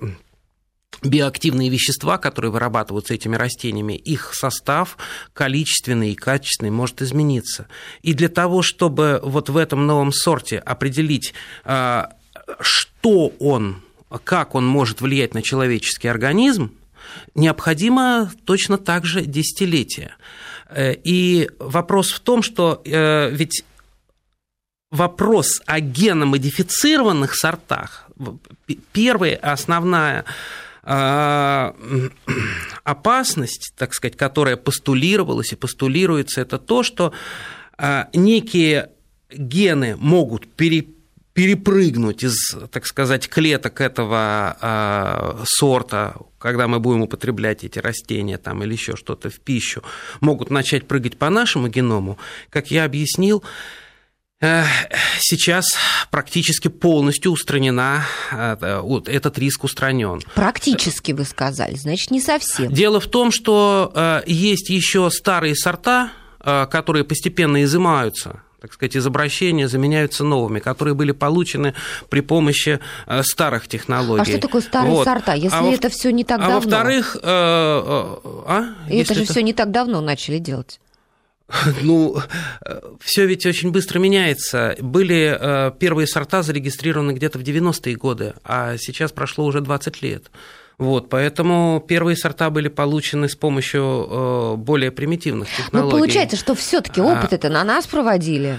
[1.03, 4.97] биоактивные вещества, которые вырабатываются этими растениями, их состав
[5.33, 7.67] количественный и качественный может измениться.
[8.01, 12.11] И для того, чтобы вот в этом новом сорте определить, а,
[12.59, 13.81] что он,
[14.23, 16.71] как он может влиять на человеческий организм,
[17.35, 20.15] необходимо точно так же десятилетия.
[20.69, 23.63] Э, И вопрос в том, что э, ведь
[24.91, 28.09] вопрос о геномодифицированных сортах,
[28.91, 30.25] первая основная
[30.83, 31.75] а,
[32.83, 37.13] опасность, так сказать, которая постулировалась и постулируется, это то, что
[38.13, 38.89] некие
[39.31, 40.87] гены могут пере-
[41.33, 48.63] перепрыгнуть из, так сказать, клеток этого а, сорта, когда мы будем употреблять эти растения там,
[48.63, 49.81] или еще что-то в пищу,
[50.19, 52.17] могут начать прыгать по нашему геному.
[52.49, 53.43] Как я объяснил,
[54.41, 54.63] э,
[55.19, 55.77] сейчас
[56.09, 60.21] практически полностью устранена, э, вот этот риск устранен.
[60.35, 62.73] Практически вы сказали, значит, не совсем.
[62.73, 68.95] Дело в том, что э, есть еще старые сорта, э, которые постепенно изымаются так сказать,
[68.95, 71.73] из обращения заменяются новыми, которые были получены
[72.09, 74.21] при помощи э, старых технологий.
[74.21, 75.05] А что такое старые Вот.
[75.05, 76.55] сорта, если А во- это все не так а давно?
[76.59, 78.15] во-вторых, э, э,
[78.47, 78.65] а?
[78.87, 80.79] И это же все не так давно начали делать.
[81.81, 82.17] Ну,
[83.01, 84.75] все ведь очень быстро меняется.
[84.79, 90.29] Были э, первые сорта зарегистрированы где-то в 90-е годы, а сейчас прошло уже 20 лет.
[90.81, 95.91] Вот, поэтому первые сорта были получены с помощью э, более примитивных Ну, технологий.
[95.91, 97.03] получается, что все-таки А.
[97.03, 98.57] опыт это на нас проводили.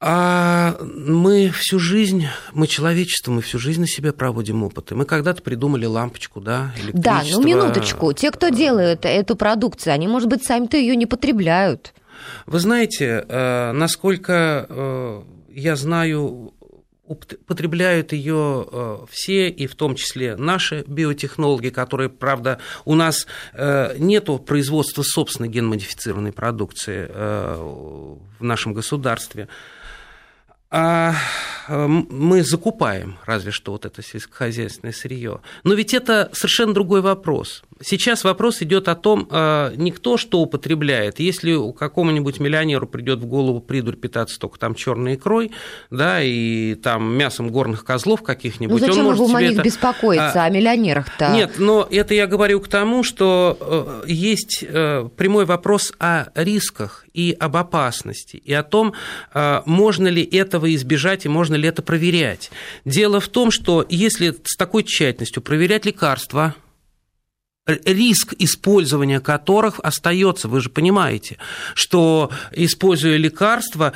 [0.00, 4.94] А мы всю жизнь, мы человечество, мы всю жизнь на себе проводим опыты.
[4.94, 8.14] Мы когда-то придумали лампочку, да, Да, ну минуточку.
[8.14, 11.92] Те, кто делают эту продукцию, они, может быть, сами-то ее не потребляют.
[12.46, 15.22] Вы знаете, э, насколько э,
[15.54, 16.54] я знаю,
[17.06, 23.96] употребляют ее э, все, и в том числе наши биотехнологи, которые, правда, у нас э,
[23.98, 27.56] нет производства собственной генмодифицированной продукции э,
[28.38, 29.48] в нашем государстве.
[30.70, 31.14] А
[31.68, 35.40] мы закупаем разве что вот это сельскохозяйственное сырье.
[35.64, 37.62] Но ведь это совершенно другой вопрос.
[37.82, 41.20] Сейчас вопрос идет о том, э, не кто что употребляет.
[41.20, 45.52] Если у какому-нибудь миллионеру придет в голову придурь питаться только там черной икрой,
[45.90, 49.62] да, и там мясом горных козлов каких-нибудь, ну, зачем он может себе них это...
[49.62, 51.32] беспокоиться А, о миллионерах-то?
[51.32, 57.05] Нет, но это я говорю к тому, что э, есть э, прямой вопрос о рисках
[57.16, 58.92] и об опасности, и о том,
[59.32, 62.50] э, можно ли этого избежать и можно ли это проверять.
[62.84, 66.54] Дело в том, что если с такой тщательностью проверять лекарства,
[67.66, 70.46] риск использования которых остается.
[70.46, 71.36] Вы же понимаете,
[71.74, 73.92] что используя лекарства,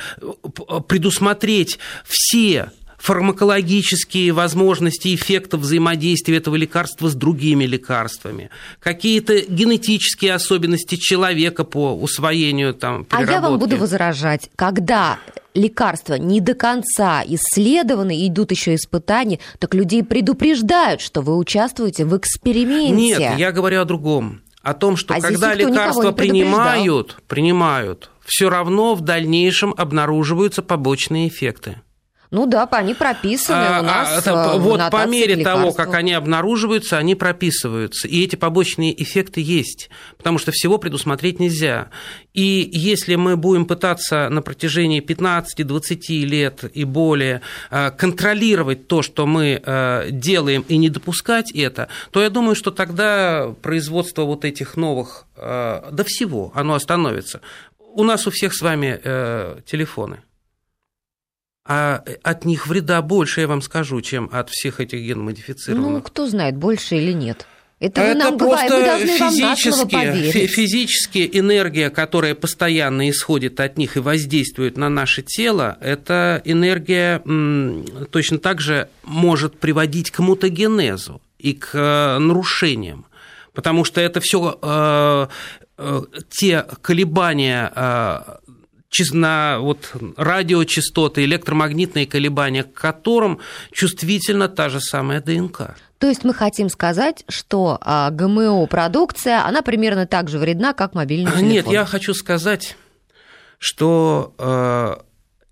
[0.87, 11.63] предусмотреть все фармакологические возможности эффектов взаимодействия этого лекарства с другими лекарствами, какие-то генетические особенности человека
[11.63, 15.17] по усвоению там, А я вам буду возражать, когда
[15.55, 22.15] лекарства не до конца исследованы, идут еще испытания, так людей предупреждают, что вы участвуете в
[22.15, 22.93] эксперименте.
[22.93, 24.41] Нет, я говорю о другом.
[24.61, 31.81] О том, что А когда лекарства принимают, принимают, все равно в дальнейшем обнаруживаются побочные эффекты.
[32.31, 35.73] Ну да, они прописаны А, у нас а, э, в вот по мере к того,
[35.73, 38.07] как они обнаруживаются, они прописываются.
[38.07, 41.89] И эти побочные эффекты есть, потому что всего предусмотреть нельзя.
[42.33, 49.25] И если мы будем пытаться на протяжении 15-20 лет и более э, контролировать то, что
[49.25, 54.77] мы э, делаем, и не допускать это, то я думаю, что тогда производство вот этих
[54.77, 57.41] новых, э, до всего, оно остановится.
[57.77, 59.01] У нас у всех с вами
[59.65, 60.19] телефоны.
[61.63, 66.03] А от них вреда больше, я вам скажу, чем от всех этих Ну, генмодифицированных.
[66.03, 67.45] кто знает, больше или нет.
[67.79, 74.77] Это, Это нам на слово физически, физически энергия, которая постоянно исходит от них и воздействует
[74.77, 77.23] на наше тело, эта энергия
[78.11, 83.05] точно так же может приводить к мутагенезу и к э, нарушениям.
[83.53, 85.27] Потому что это все
[86.29, 88.19] те колебания э,
[89.11, 93.39] на вот радиочастоты, электромагнитные колебания, к которым
[93.71, 95.75] чувствительна та же самая ДНК.
[95.97, 101.31] То есть мы хотим сказать, что а, ГМО-продукция, она примерно так же вредна, как мобильный
[101.31, 101.49] телефон.
[101.49, 102.75] Нет, я хочу сказать,
[103.59, 104.95] что э,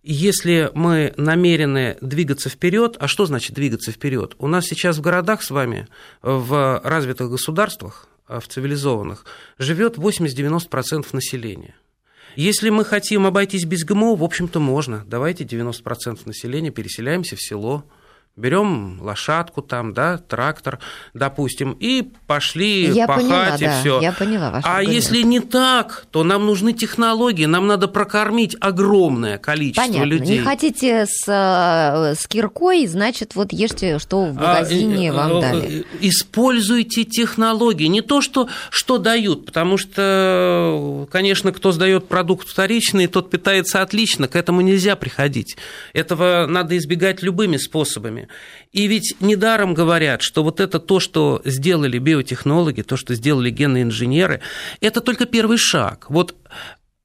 [0.01, 4.35] если мы намерены двигаться вперед, а что значит двигаться вперед?
[4.39, 5.87] У нас сейчас в городах с вами,
[6.23, 9.25] в развитых государствах, в цивилизованных,
[9.59, 11.75] живет 80-90% населения.
[12.35, 15.03] Если мы хотим обойтись без ГМО, в общем-то, можно.
[15.07, 17.83] Давайте 90% населения переселяемся в село,
[18.39, 20.79] берем лошадку там, да, трактор,
[21.13, 23.99] допустим, и пошли Я пахать поняла, и да, все.
[24.01, 24.93] я поняла ваш А аргумент.
[24.95, 30.05] если не так, то нам нужны технологии, нам надо прокормить огромное количество Понятно.
[30.05, 30.37] людей.
[30.39, 35.41] Не хотите с, э, с киркой, значит, вот ешьте, что в магазине А, вам э,
[35.41, 35.85] дали.
[35.99, 43.29] Используйте технологии, не то, что, что дают, потому что, конечно, кто сдает продукт вторичный, тот
[43.29, 45.57] питается отлично, к этому нельзя приходить.
[45.93, 48.28] Этого надо избегать любыми способами.
[48.71, 53.83] И ведь недаром говорят, что вот это то, что сделали биотехнологи, то, что сделали генные
[53.83, 54.41] инженеры,
[54.81, 56.05] это только первый шаг.
[56.09, 56.35] Вот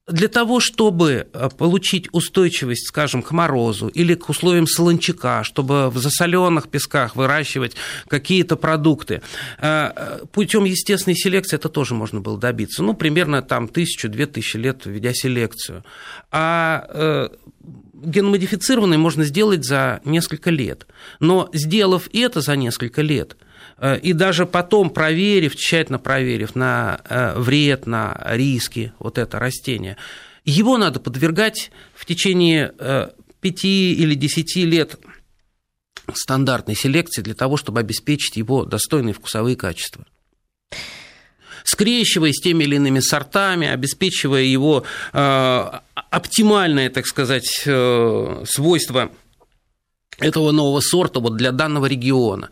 [0.07, 5.97] для того, чтобы э, получить устойчивость, скажем, к морозу или к условиям солончака, чтобы в
[5.97, 7.75] засоленных песках выращивать
[8.09, 9.23] какие-то продукты,
[10.33, 12.83] путем естественной селекции это тоже можно было добиться.
[12.83, 15.85] Ну, примерно там тысячу-две тысячи лет ведя селекцию.
[16.31, 17.29] А э,
[18.05, 20.87] генмодифицированный можно сделать за несколько лет.
[21.21, 23.37] Но сделав это за несколько лет,
[23.79, 29.97] э, и даже потом проверив, тщательно проверив на э, вред, на риски вот это растение,
[30.45, 33.09] его надо подвергать в течение э,
[33.41, 34.99] пяти или десяти лет
[36.13, 40.05] стандартной селекции для того, чтобы обеспечить его достойные вкусовые качества
[41.65, 45.71] скрещивая с теми или иными сортами, обеспечивая его э,
[46.17, 49.11] оптимальное, так сказать, э, свойство
[50.19, 52.51] этого нового сорта вот для данного региона.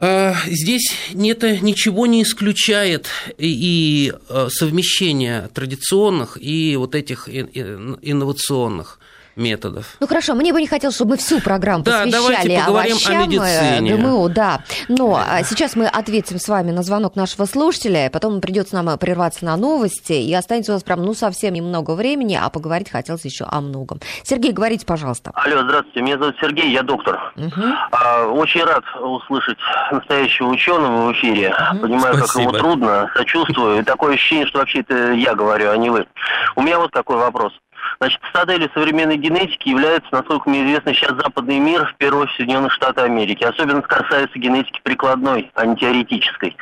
[0.00, 4.12] Э, Здесь это ничего не исключает и и
[4.48, 8.98] совмещение традиционных и вот этих инновационных
[9.36, 9.96] методов.
[10.00, 13.26] Ну хорошо, мне бы не хотелось, чтобы мы всю программу да, посвящали поговорим овощам, о
[13.26, 13.96] медицине.
[13.96, 14.60] ГМО, да.
[14.88, 19.44] Но а, сейчас мы ответим с вами на звонок нашего слушателя, потом придется нам прерваться
[19.44, 23.44] на новости, и останется у нас прям, ну, совсем немного времени, а поговорить хотелось еще
[23.44, 24.00] о многом.
[24.22, 25.32] Сергей, говорите, пожалуйста.
[25.34, 27.32] Алло, здравствуйте, меня зовут Сергей, я доктор.
[27.36, 27.62] Угу.
[27.92, 29.58] А, очень рад услышать
[29.90, 31.54] настоящего ученого в эфире.
[31.72, 31.80] Угу.
[31.80, 32.26] Понимаю, Спасибо.
[32.26, 33.80] как ему трудно, сочувствую.
[33.80, 36.06] И такое ощущение, что вообще это я говорю, а не вы.
[36.56, 37.52] У меня вот такой вопрос.
[38.02, 42.72] Значит, цитаделью современной генетики является, насколько мне известно, сейчас западный мир, в первую очередь Соединенных
[42.72, 43.44] Штатов Америки.
[43.44, 46.56] Особенно касается генетики прикладной, а не теоретической.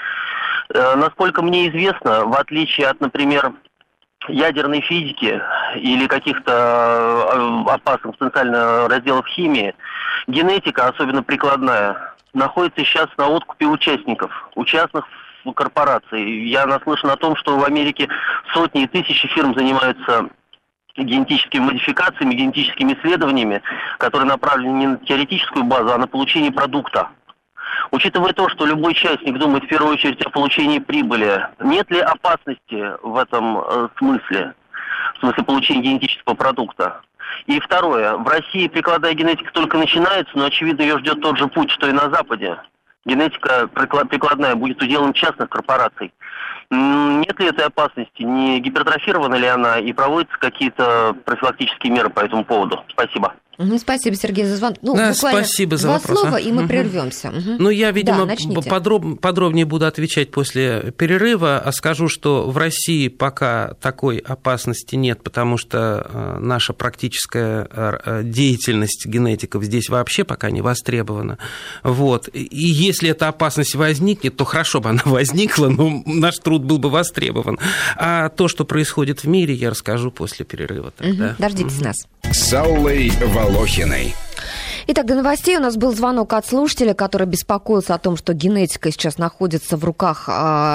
[0.74, 3.55] Э, насколько мне известно, в отличие от, например,
[4.28, 5.41] ядерной физики
[5.76, 6.53] или каких-то
[7.32, 9.74] э, опасных потенциально разделов химии,
[10.26, 15.07] генетика, особенно прикладная, находится сейчас на откупе участников, участных
[15.47, 16.49] в корпорации.
[16.51, 18.11] Я наслышан о том, что в Америке
[18.53, 20.28] сотни и тысячи фирм занимаются
[21.05, 23.62] генетическими модификациями, генетическими исследованиями,
[23.98, 27.09] которые направлены не на теоретическую базу, а на получение продукта.
[27.90, 32.92] Учитывая то, что любой частник думает в первую очередь о получении прибыли, нет ли опасности
[33.03, 34.55] в этом э, смысле,
[35.16, 37.01] в смысле получения генетического продукта?
[37.46, 41.70] И второе, в России прикладная генетика только начинается, но очевидно ее ждет тот же путь,
[41.70, 42.59] что и на Западе.
[43.07, 46.12] Генетика прикладная будет уделом частных корпораций.
[46.71, 48.23] Нет ли этой опасности?
[48.23, 49.79] Не гипертрофирована ли она?
[49.79, 52.85] И проводятся какие-то профилактические меры по этому поводу?
[52.89, 53.35] Спасибо.
[53.79, 54.79] Спасибо, Сергей, за звонок.
[54.83, 56.21] Ну, да, спасибо за два вопрос.
[56.21, 56.41] слова, а?
[56.41, 56.69] и мы угу.
[56.69, 57.29] прервемся.
[57.29, 57.57] Угу.
[57.59, 58.35] Ну, я, видимо, да,
[58.69, 65.23] подроб, подробнее буду отвечать после перерыва, а скажу, что в России пока такой опасности нет,
[65.23, 71.39] потому что наша практическая деятельность генетиков здесь вообще пока не востребована.
[71.83, 72.29] Вот.
[72.33, 76.91] И если эта опасность возникнет, то хорошо бы она возникла, но наш труд был бы
[76.91, 77.59] востребован.
[77.97, 80.93] А то, что происходит в мире, я расскажу после перерыва.
[80.97, 81.27] Тогда.
[81.27, 81.35] Угу.
[81.39, 81.85] Дождитесь угу.
[81.85, 81.97] нас.
[82.33, 83.13] С Аллой
[83.51, 84.14] Волохиной.
[84.86, 88.90] Итак, до новостей у нас был звонок от слушателя, который беспокоился о том, что генетика
[88.90, 90.28] сейчас находится в руках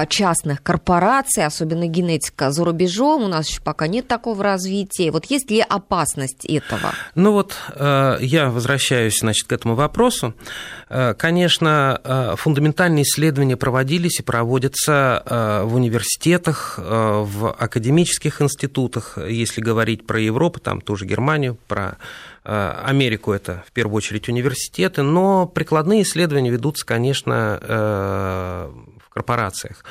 [0.09, 3.23] частных корпораций, особенно генетика за рубежом.
[3.23, 5.11] У нас еще пока нет такого развития.
[5.11, 6.91] Вот есть ли опасность этого?
[7.15, 10.33] Ну вот я возвращаюсь, значит, к этому вопросу.
[11.17, 20.59] Конечно, фундаментальные исследования проводились и проводятся в университетах, в академических институтах, если говорить про Европу,
[20.59, 21.97] там тоже Германию, про
[22.45, 29.85] Америку это в первую очередь университеты, но прикладные исследования ведутся, конечно, в корпорациях.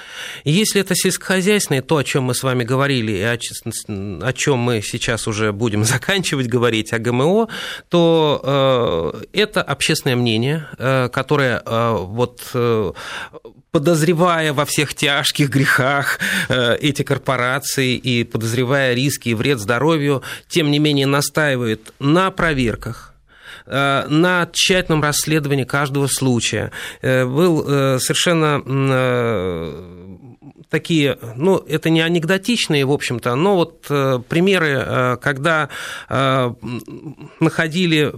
[0.45, 3.39] И если это сельскохозяйственное, то, о чем мы с вами говорили, и о,
[4.27, 7.49] о чем мы сейчас уже будем заканчивать говорить, о ГМО,
[7.89, 10.67] то это общественное мнение,
[11.11, 12.55] которое вот
[13.71, 16.19] подозревая во всех тяжких грехах
[16.49, 23.14] эти корпорации и подозревая риски и вред здоровью, тем не менее настаивает на проверках,
[23.67, 26.71] на тщательном расследовании каждого случая.
[27.03, 27.65] Был
[27.99, 28.61] совершенно
[30.69, 33.83] такие, ну, это не анекдотичные, в общем-то, но вот
[34.29, 35.69] примеры, когда
[37.41, 38.13] находили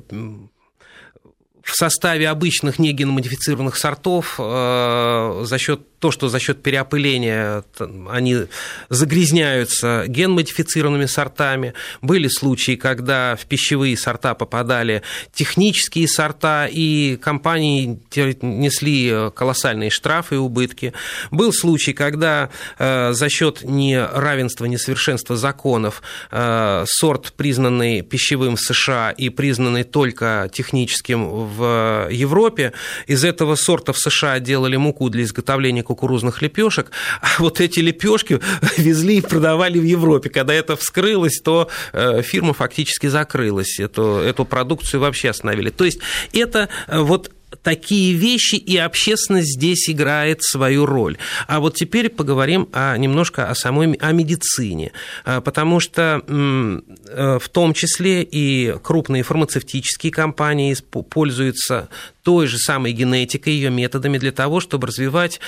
[1.67, 7.65] в составе обычных негеномодифицированных сортов за счет то, что за счет переопыления
[8.09, 8.47] они
[8.89, 11.75] загрязняются генмодифицированными сортами.
[12.03, 15.03] Были случаи, когда в пищевые сорта попадали
[15.35, 17.99] технические сорта, и компании
[18.43, 20.93] несли колоссальные штрафы и убытки.
[21.33, 29.83] Был случай, когда за счет неравенства, несовершенства законов сорт, признанный пищевым в США и признанный
[29.83, 32.73] только техническим в Европе,
[33.07, 36.91] из этого сорта в США делали муку для изготовления кукурузных лепешек,
[37.21, 38.41] а вот эти лепешки
[38.77, 40.31] везли и продавали в Европе.
[40.31, 43.81] Когда это вскрылось, то фирма фактически закрылась.
[43.81, 45.71] Эту, эту продукцию вообще остановили.
[45.71, 46.01] То есть
[46.33, 47.31] это вот
[47.63, 51.17] такие вещи, и общественность здесь играет свою роль.
[51.47, 54.93] А вот теперь поговорим о, немножко о самой о медицине,
[55.25, 60.77] потому что в том числе и крупные фармацевтические компании
[61.11, 61.89] пользуются
[62.23, 65.41] той же самой генетикой, ее методами для того, чтобы развивать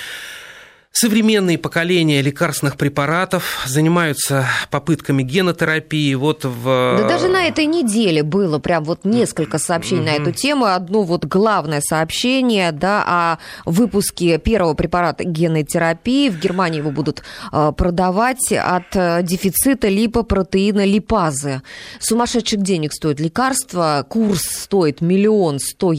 [0.90, 6.14] Современные поколения лекарственных препаратов занимаются попытками генотерапии.
[6.14, 6.64] Вот в...
[6.98, 10.18] Да даже на этой неделе было прям вот несколько сообщений mm-hmm.
[10.18, 10.64] на эту тему.
[10.64, 16.30] Одно вот главное сообщение да, о выпуске первого препарата генотерапии.
[16.30, 17.22] В Германии его будут
[17.52, 21.62] продавать от дефицита липопротеина липазы.
[22.00, 24.04] Сумасшедших денег стоит лекарство.
[24.08, 25.92] Курс стоит миллион сто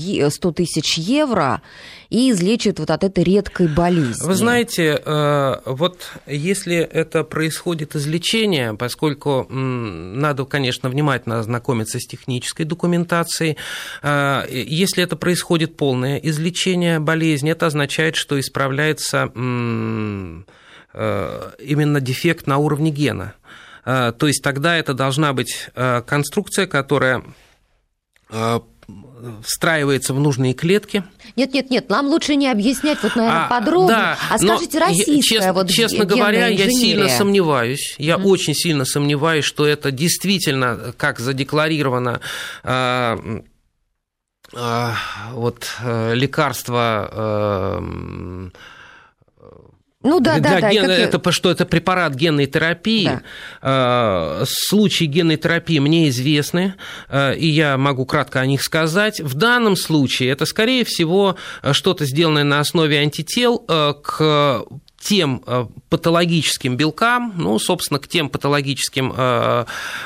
[0.51, 1.61] тысяч евро.
[2.09, 4.25] И излечивает вот от этой редкой болезни.
[4.25, 12.65] Вы знаете, э, вот если это происходит излечение, поскольку надо, конечно, внимательно ознакомиться с технической
[12.65, 13.57] документацией,
[14.01, 20.41] э, если это происходит полное излечение болезни, это означает, что исправляется э,
[21.59, 23.33] именно дефект на уровне гена.
[23.85, 25.69] То есть тогда это должна быть
[26.05, 27.23] конструкция, которая
[29.43, 31.03] встраивается в нужные клетки.
[31.35, 35.21] Нет, нет, нет, нам лучше не объяснять вот, наверное, а, подробно, да, а скажите российская
[35.21, 38.23] честно, вот Честно говоря, я сильно сомневаюсь, я mm.
[38.23, 42.19] очень сильно сомневаюсь, что это действительно, как задекларировано,
[42.63, 43.19] а,
[44.53, 44.95] а,
[45.33, 48.49] вот э, лекарство э,
[50.01, 50.71] ну да, да, да.
[50.71, 50.85] Ген...
[50.85, 50.91] Как...
[50.91, 53.05] Это что это препарат генной терапии.
[53.05, 53.21] Да.
[53.61, 56.75] А, случаи генной терапии мне известны,
[57.09, 59.19] а, и я могу кратко о них сказать.
[59.19, 61.35] В данном случае это, скорее всего,
[61.73, 64.65] что-то сделанное на основе антител а, к
[64.99, 69.65] тем э, патологическим белкам, ну, собственно, к тем патологическим э,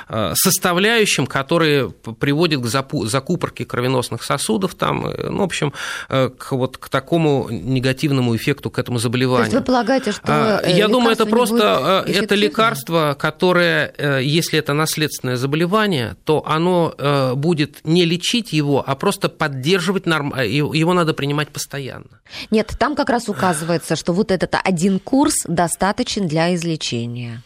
[0.10, 5.74] э, составляющим, которые приводят к закупорке кровеносных сосудов, там, ну, в общем,
[6.10, 9.50] к, вот, к такому негативному эффекту, к этому заболеванию.
[9.50, 14.74] То есть вы полагаете, что а, Я думаю, это просто это лекарство, которое, если это
[14.74, 20.34] наследственное заболевание, то оно будет не лечить его, а просто поддерживать норм...
[20.40, 22.22] его надо принимать постоянно.
[22.52, 25.34] Нет, там как раз указывается, что вот этот один курс
[25.74, 27.42] достаточен для излечения.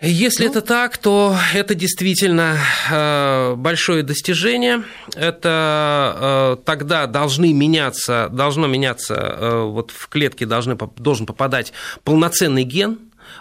[0.00, 0.50] Если ну.
[0.50, 2.58] это так, то это действительно
[2.90, 4.82] э, большое достижение.
[5.14, 12.64] Это э, тогда должны меняться, должно меняться, э, вот в клетке должны, должен попадать полноценный
[12.64, 12.98] ген,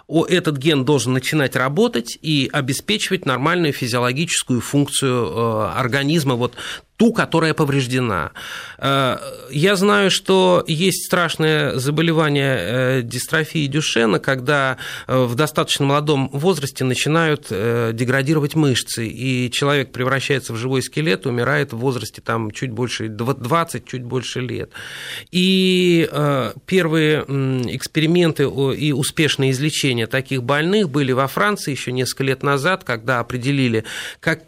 [0.07, 6.53] этот ген должен начинать работать и обеспечивать нормальную физиологическую функцию организма, вот
[6.97, 8.31] ту, которая повреждена.
[8.77, 9.17] Э,
[9.49, 14.77] я знаю, что есть страшное заболевание э, дистрофии Дюшена, когда
[15.07, 21.73] э, в достаточно молодом возрасте начинают деградировать мышцы, и человек превращается в живой скелет, умирает
[21.73, 24.71] в возрасте там, чуть больше 20, чуть больше лет.
[25.31, 26.09] И
[26.65, 33.19] первые эксперименты и успешное излечение таких больных были во Франции еще несколько лет назад, когда
[33.19, 33.83] определили,
[34.19, 34.43] как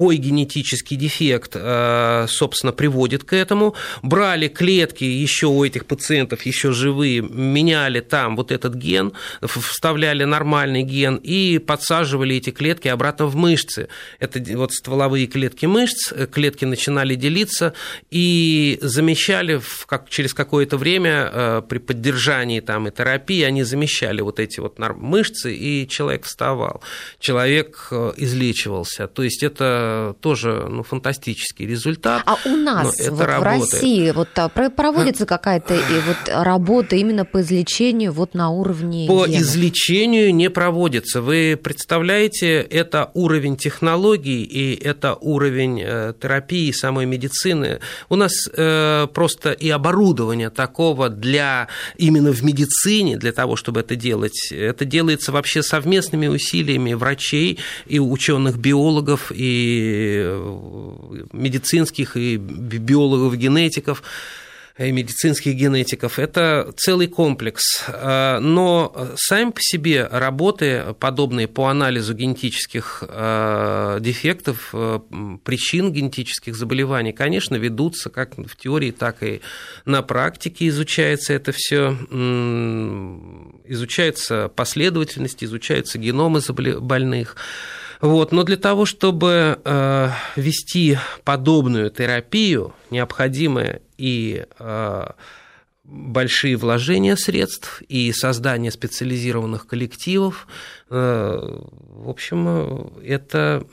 [0.00, 3.74] какой генетический дефект, э, собственно, приводит к этому.
[4.02, 10.84] Брали клетки еще у этих пациентов, еще живые, меняли там вот этот ген, вставляли нормальный
[10.84, 13.88] ген и подсаживали эти клетки обратно в мышцы.
[14.20, 17.74] Это вот стволовые клетки мышц, э, клетки начинали делиться
[18.10, 24.22] и замещали в, как, через какое-то время э, при поддержании там и терапии, они замещали
[24.22, 26.80] вот эти вот мышцы, и человек вставал,
[27.18, 29.06] человек излечивался.
[29.06, 29.89] То есть это
[30.20, 32.22] тоже ну, фантастический результат.
[32.26, 35.74] А у нас вот в России вот, а, проводится какая-то
[36.06, 39.42] вот работа именно по излечению вот на уровне По генов?
[39.42, 41.20] излечению не проводится.
[41.20, 47.80] Вы представляете, это уровень технологий и это уровень э, терапии самой медицины.
[48.08, 53.96] У нас э, просто и оборудование такого для именно в медицине, для того, чтобы это
[53.96, 59.79] делать, это делается вообще совместными усилиями врачей и ученых-биологов и
[61.32, 64.02] медицинских, и биологов, генетиков
[64.86, 66.18] и медицинских генетиков.
[66.18, 67.84] Это целый комплекс.
[67.88, 75.00] А, но сами по себе работы, подобные по анализу генетических а, дефектов, а,
[75.44, 79.42] причин генетических заболеваний, конечно, ведутся как в теории, так и
[79.84, 81.90] на практике изучается это все.
[83.66, 86.40] Изучается последовательность, изучаются геномы
[86.80, 87.36] больных.
[88.00, 88.32] Вот.
[88.32, 95.06] Но для того, чтобы э, вести подобную терапию, необходимы и э,
[95.84, 100.46] большие вложения средств и создание специализированных коллективов.
[100.88, 103.66] Э, в общем, это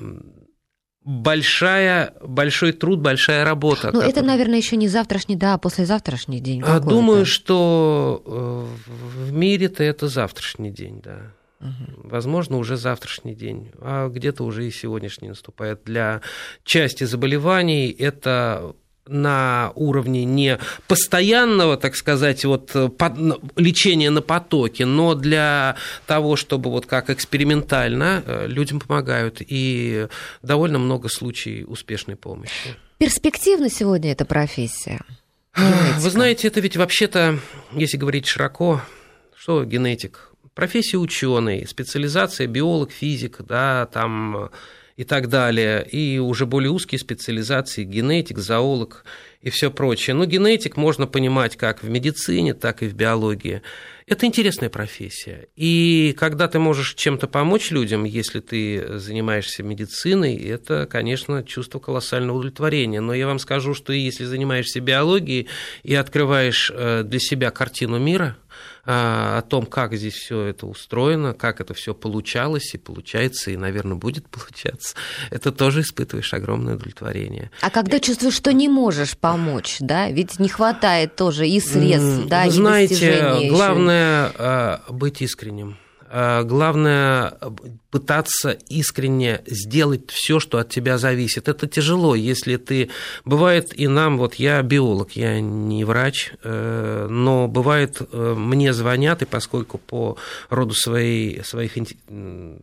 [1.06, 3.92] большая, большой труд, большая работа.
[3.94, 6.62] Ну, это, наверное, еще не завтрашний, да, а послезавтрашний день.
[6.82, 11.32] Думаю, что в мире-то это завтрашний день, да.
[11.60, 12.10] Угу.
[12.10, 15.82] Возможно, уже завтрашний день, а где-то уже и сегодняшний наступает.
[15.86, 16.22] Для
[16.64, 18.76] части заболеваний это
[19.08, 23.14] на уровне не постоянного, так сказать, вот, под,
[23.56, 29.38] лечения на потоке, но для того, чтобы вот как экспериментально э, людям помогают.
[29.40, 30.08] И
[30.42, 32.76] довольно много случаев успешной помощи.
[32.98, 35.02] Перспективна сегодня эта профессия?
[35.56, 36.00] Генетика.
[36.00, 37.40] Вы знаете, это ведь вообще-то,
[37.72, 38.82] если говорить широко,
[39.36, 40.32] что генетик?
[40.58, 44.50] Профессия ученый, специализация биолог, физик, да, там
[44.96, 49.06] и так далее, и уже более узкие специализации, генетик, зоолог
[49.48, 50.14] и все прочее.
[50.14, 53.62] Но генетик можно понимать как в медицине, так и в биологии.
[54.06, 55.48] Это интересная профессия.
[55.56, 62.38] И когда ты можешь чем-то помочь людям, если ты занимаешься медициной, это, конечно, чувство колоссального
[62.38, 63.02] удовлетворения.
[63.02, 65.48] Но я вам скажу, что если занимаешься биологией
[65.84, 68.38] и открываешь э, для себя картину мира–
[68.90, 73.58] а, о том, как здесь все это устроено, как это все получалось и получается, и,
[73.58, 74.96] наверное, будет получаться,
[75.30, 77.52] это тоже испытываешь огромное удовлетворение.
[77.62, 79.37] А когда чувствуешь, что не можешь помочь,
[79.80, 84.94] да, ведь не хватает тоже и средств, да, Знаете, и главное еще.
[84.94, 85.78] быть искренним.
[86.10, 87.38] А, главное
[87.92, 91.48] пытаться искренне сделать все, что от тебя зависит.
[91.48, 92.90] Это тяжело, если ты...
[93.26, 99.22] Бывает и нам, вот я биолог, я не врач, э, но бывает, э, мне звонят,
[99.22, 100.18] и поскольку по
[100.50, 101.74] роду своей, своих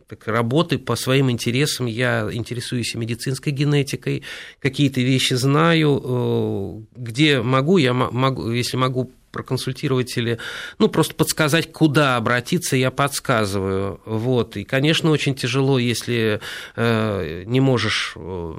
[0.07, 4.23] так, работы, по своим интересам я интересуюсь медицинской генетикой,
[4.59, 10.39] какие-то вещи знаю, э, где могу, я могу, если могу проконсультировать или,
[10.79, 13.99] ну, просто подсказать, куда обратиться, я подсказываю.
[14.05, 14.55] Вот.
[14.55, 16.39] И, конечно, очень тяжело, если
[16.77, 18.53] э, не можешь э,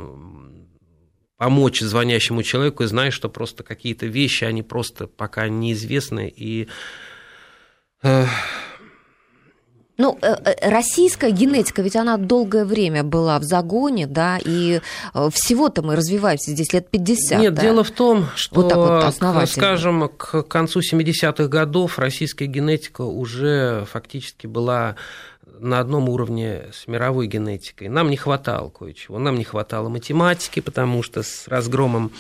[1.39, 6.69] помочь звонящему человеку и знаешь, что просто какие-то вещи, они просто пока неизвестны, и
[8.03, 8.27] э,
[9.99, 14.81] ну, э, э, российская генетика, ведь она долгое время была в загоне, да, и
[15.15, 17.41] э, всего-то мы развиваемся здесь лет 50.
[17.41, 17.63] Нет, да?
[17.63, 24.47] дело в том, что, вот вот скажем, к концу 70-х годов российская генетика уже фактически
[24.47, 24.97] была
[25.59, 27.89] на одном уровне с мировой генетикой.
[27.89, 29.19] Нам не хватало кое-чего.
[29.19, 32.13] Нам не хватало математики, потому что с разгромом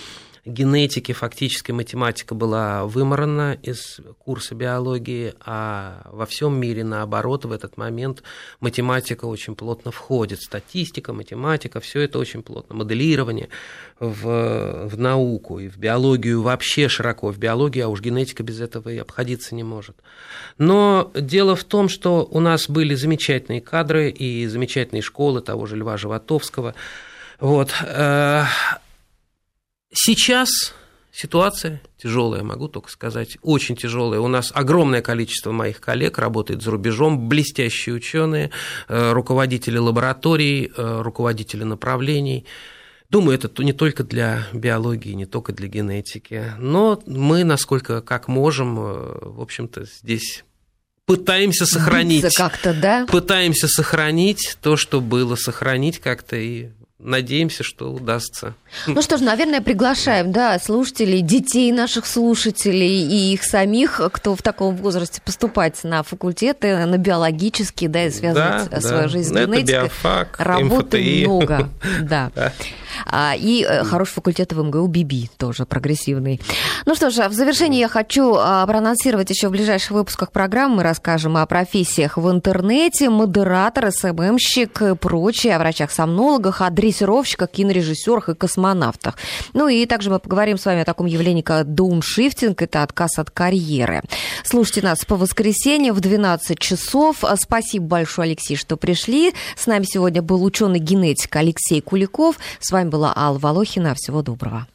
[0.46, 7.76] генетики, фактически математика была выморана из курса биологии, а во всем мире, наоборот, в этот
[7.76, 8.22] момент
[8.60, 10.40] математика очень плотно входит.
[10.40, 12.76] Статистика, математика, все это очень плотно.
[12.76, 13.48] Моделирование
[13.98, 17.32] в, в науку и в биологию вообще широко.
[17.32, 19.96] В биологии, а уж генетика без этого и обходиться не может.
[20.58, 25.76] Но дело в том, что у нас были замечательные кадры и замечательные школы того же
[25.76, 26.74] Льва Животовского.
[27.40, 27.74] Вот.
[29.92, 30.74] Сейчас
[31.16, 34.20] ситуация тяжелая, могу только сказать, очень тяжелая.
[34.20, 38.50] У нас огромное количество моих коллег работает за рубежом, блестящие ученые,
[38.88, 42.44] э, руководители лабораторий, э, руководители направлений.
[43.08, 48.78] Думаю, это не только для биологии, не только для генетики, но мы, насколько как можем,
[48.78, 50.44] э, в общем-то, здесь
[51.06, 52.34] пытаемся сохранить.
[52.34, 53.06] как-то, да?
[53.06, 56.70] Пытаемся сохранить то, что было, сохранить как-то и
[57.06, 58.54] надеемся, что удастся.
[58.86, 64.42] Ну что ж, наверное, приглашаем, да, слушателей, детей наших слушателей и их самих, кто в
[64.42, 69.08] таком возрасте поступать на факультеты, на биологические, да, и связывать да, свою да.
[69.08, 69.62] жизнь с генетикой.
[69.62, 71.24] Биофак, Работы МФТИ.
[71.24, 71.70] много,
[72.02, 72.32] да.
[72.34, 72.52] А,
[73.36, 76.40] и э, хороший факультет в МГУ БИБИ, тоже прогрессивный.
[76.84, 80.76] Ну что ж, в завершении я хочу а, проанонсировать еще в ближайших выпусках программы.
[80.76, 88.28] Мы расскажем о профессиях в интернете, модератор, СММщик, и прочее, о врачах-сомнологах, о дрессировщиках, кинорежиссерах
[88.28, 89.16] и космонавтах.
[89.52, 93.30] Ну и также мы поговорим с вами о таком явлении, как дауншифтинг, это отказ от
[93.30, 94.02] карьеры.
[94.44, 97.24] Слушайте нас по воскресеньям в 12 часов.
[97.36, 99.32] Спасибо большое, Алексей, что пришли.
[99.56, 102.36] С нами сегодня был ученый-генетик Алексей Куликов.
[102.60, 103.94] С вами была Алла Волохина.
[103.94, 104.64] Всего доброго.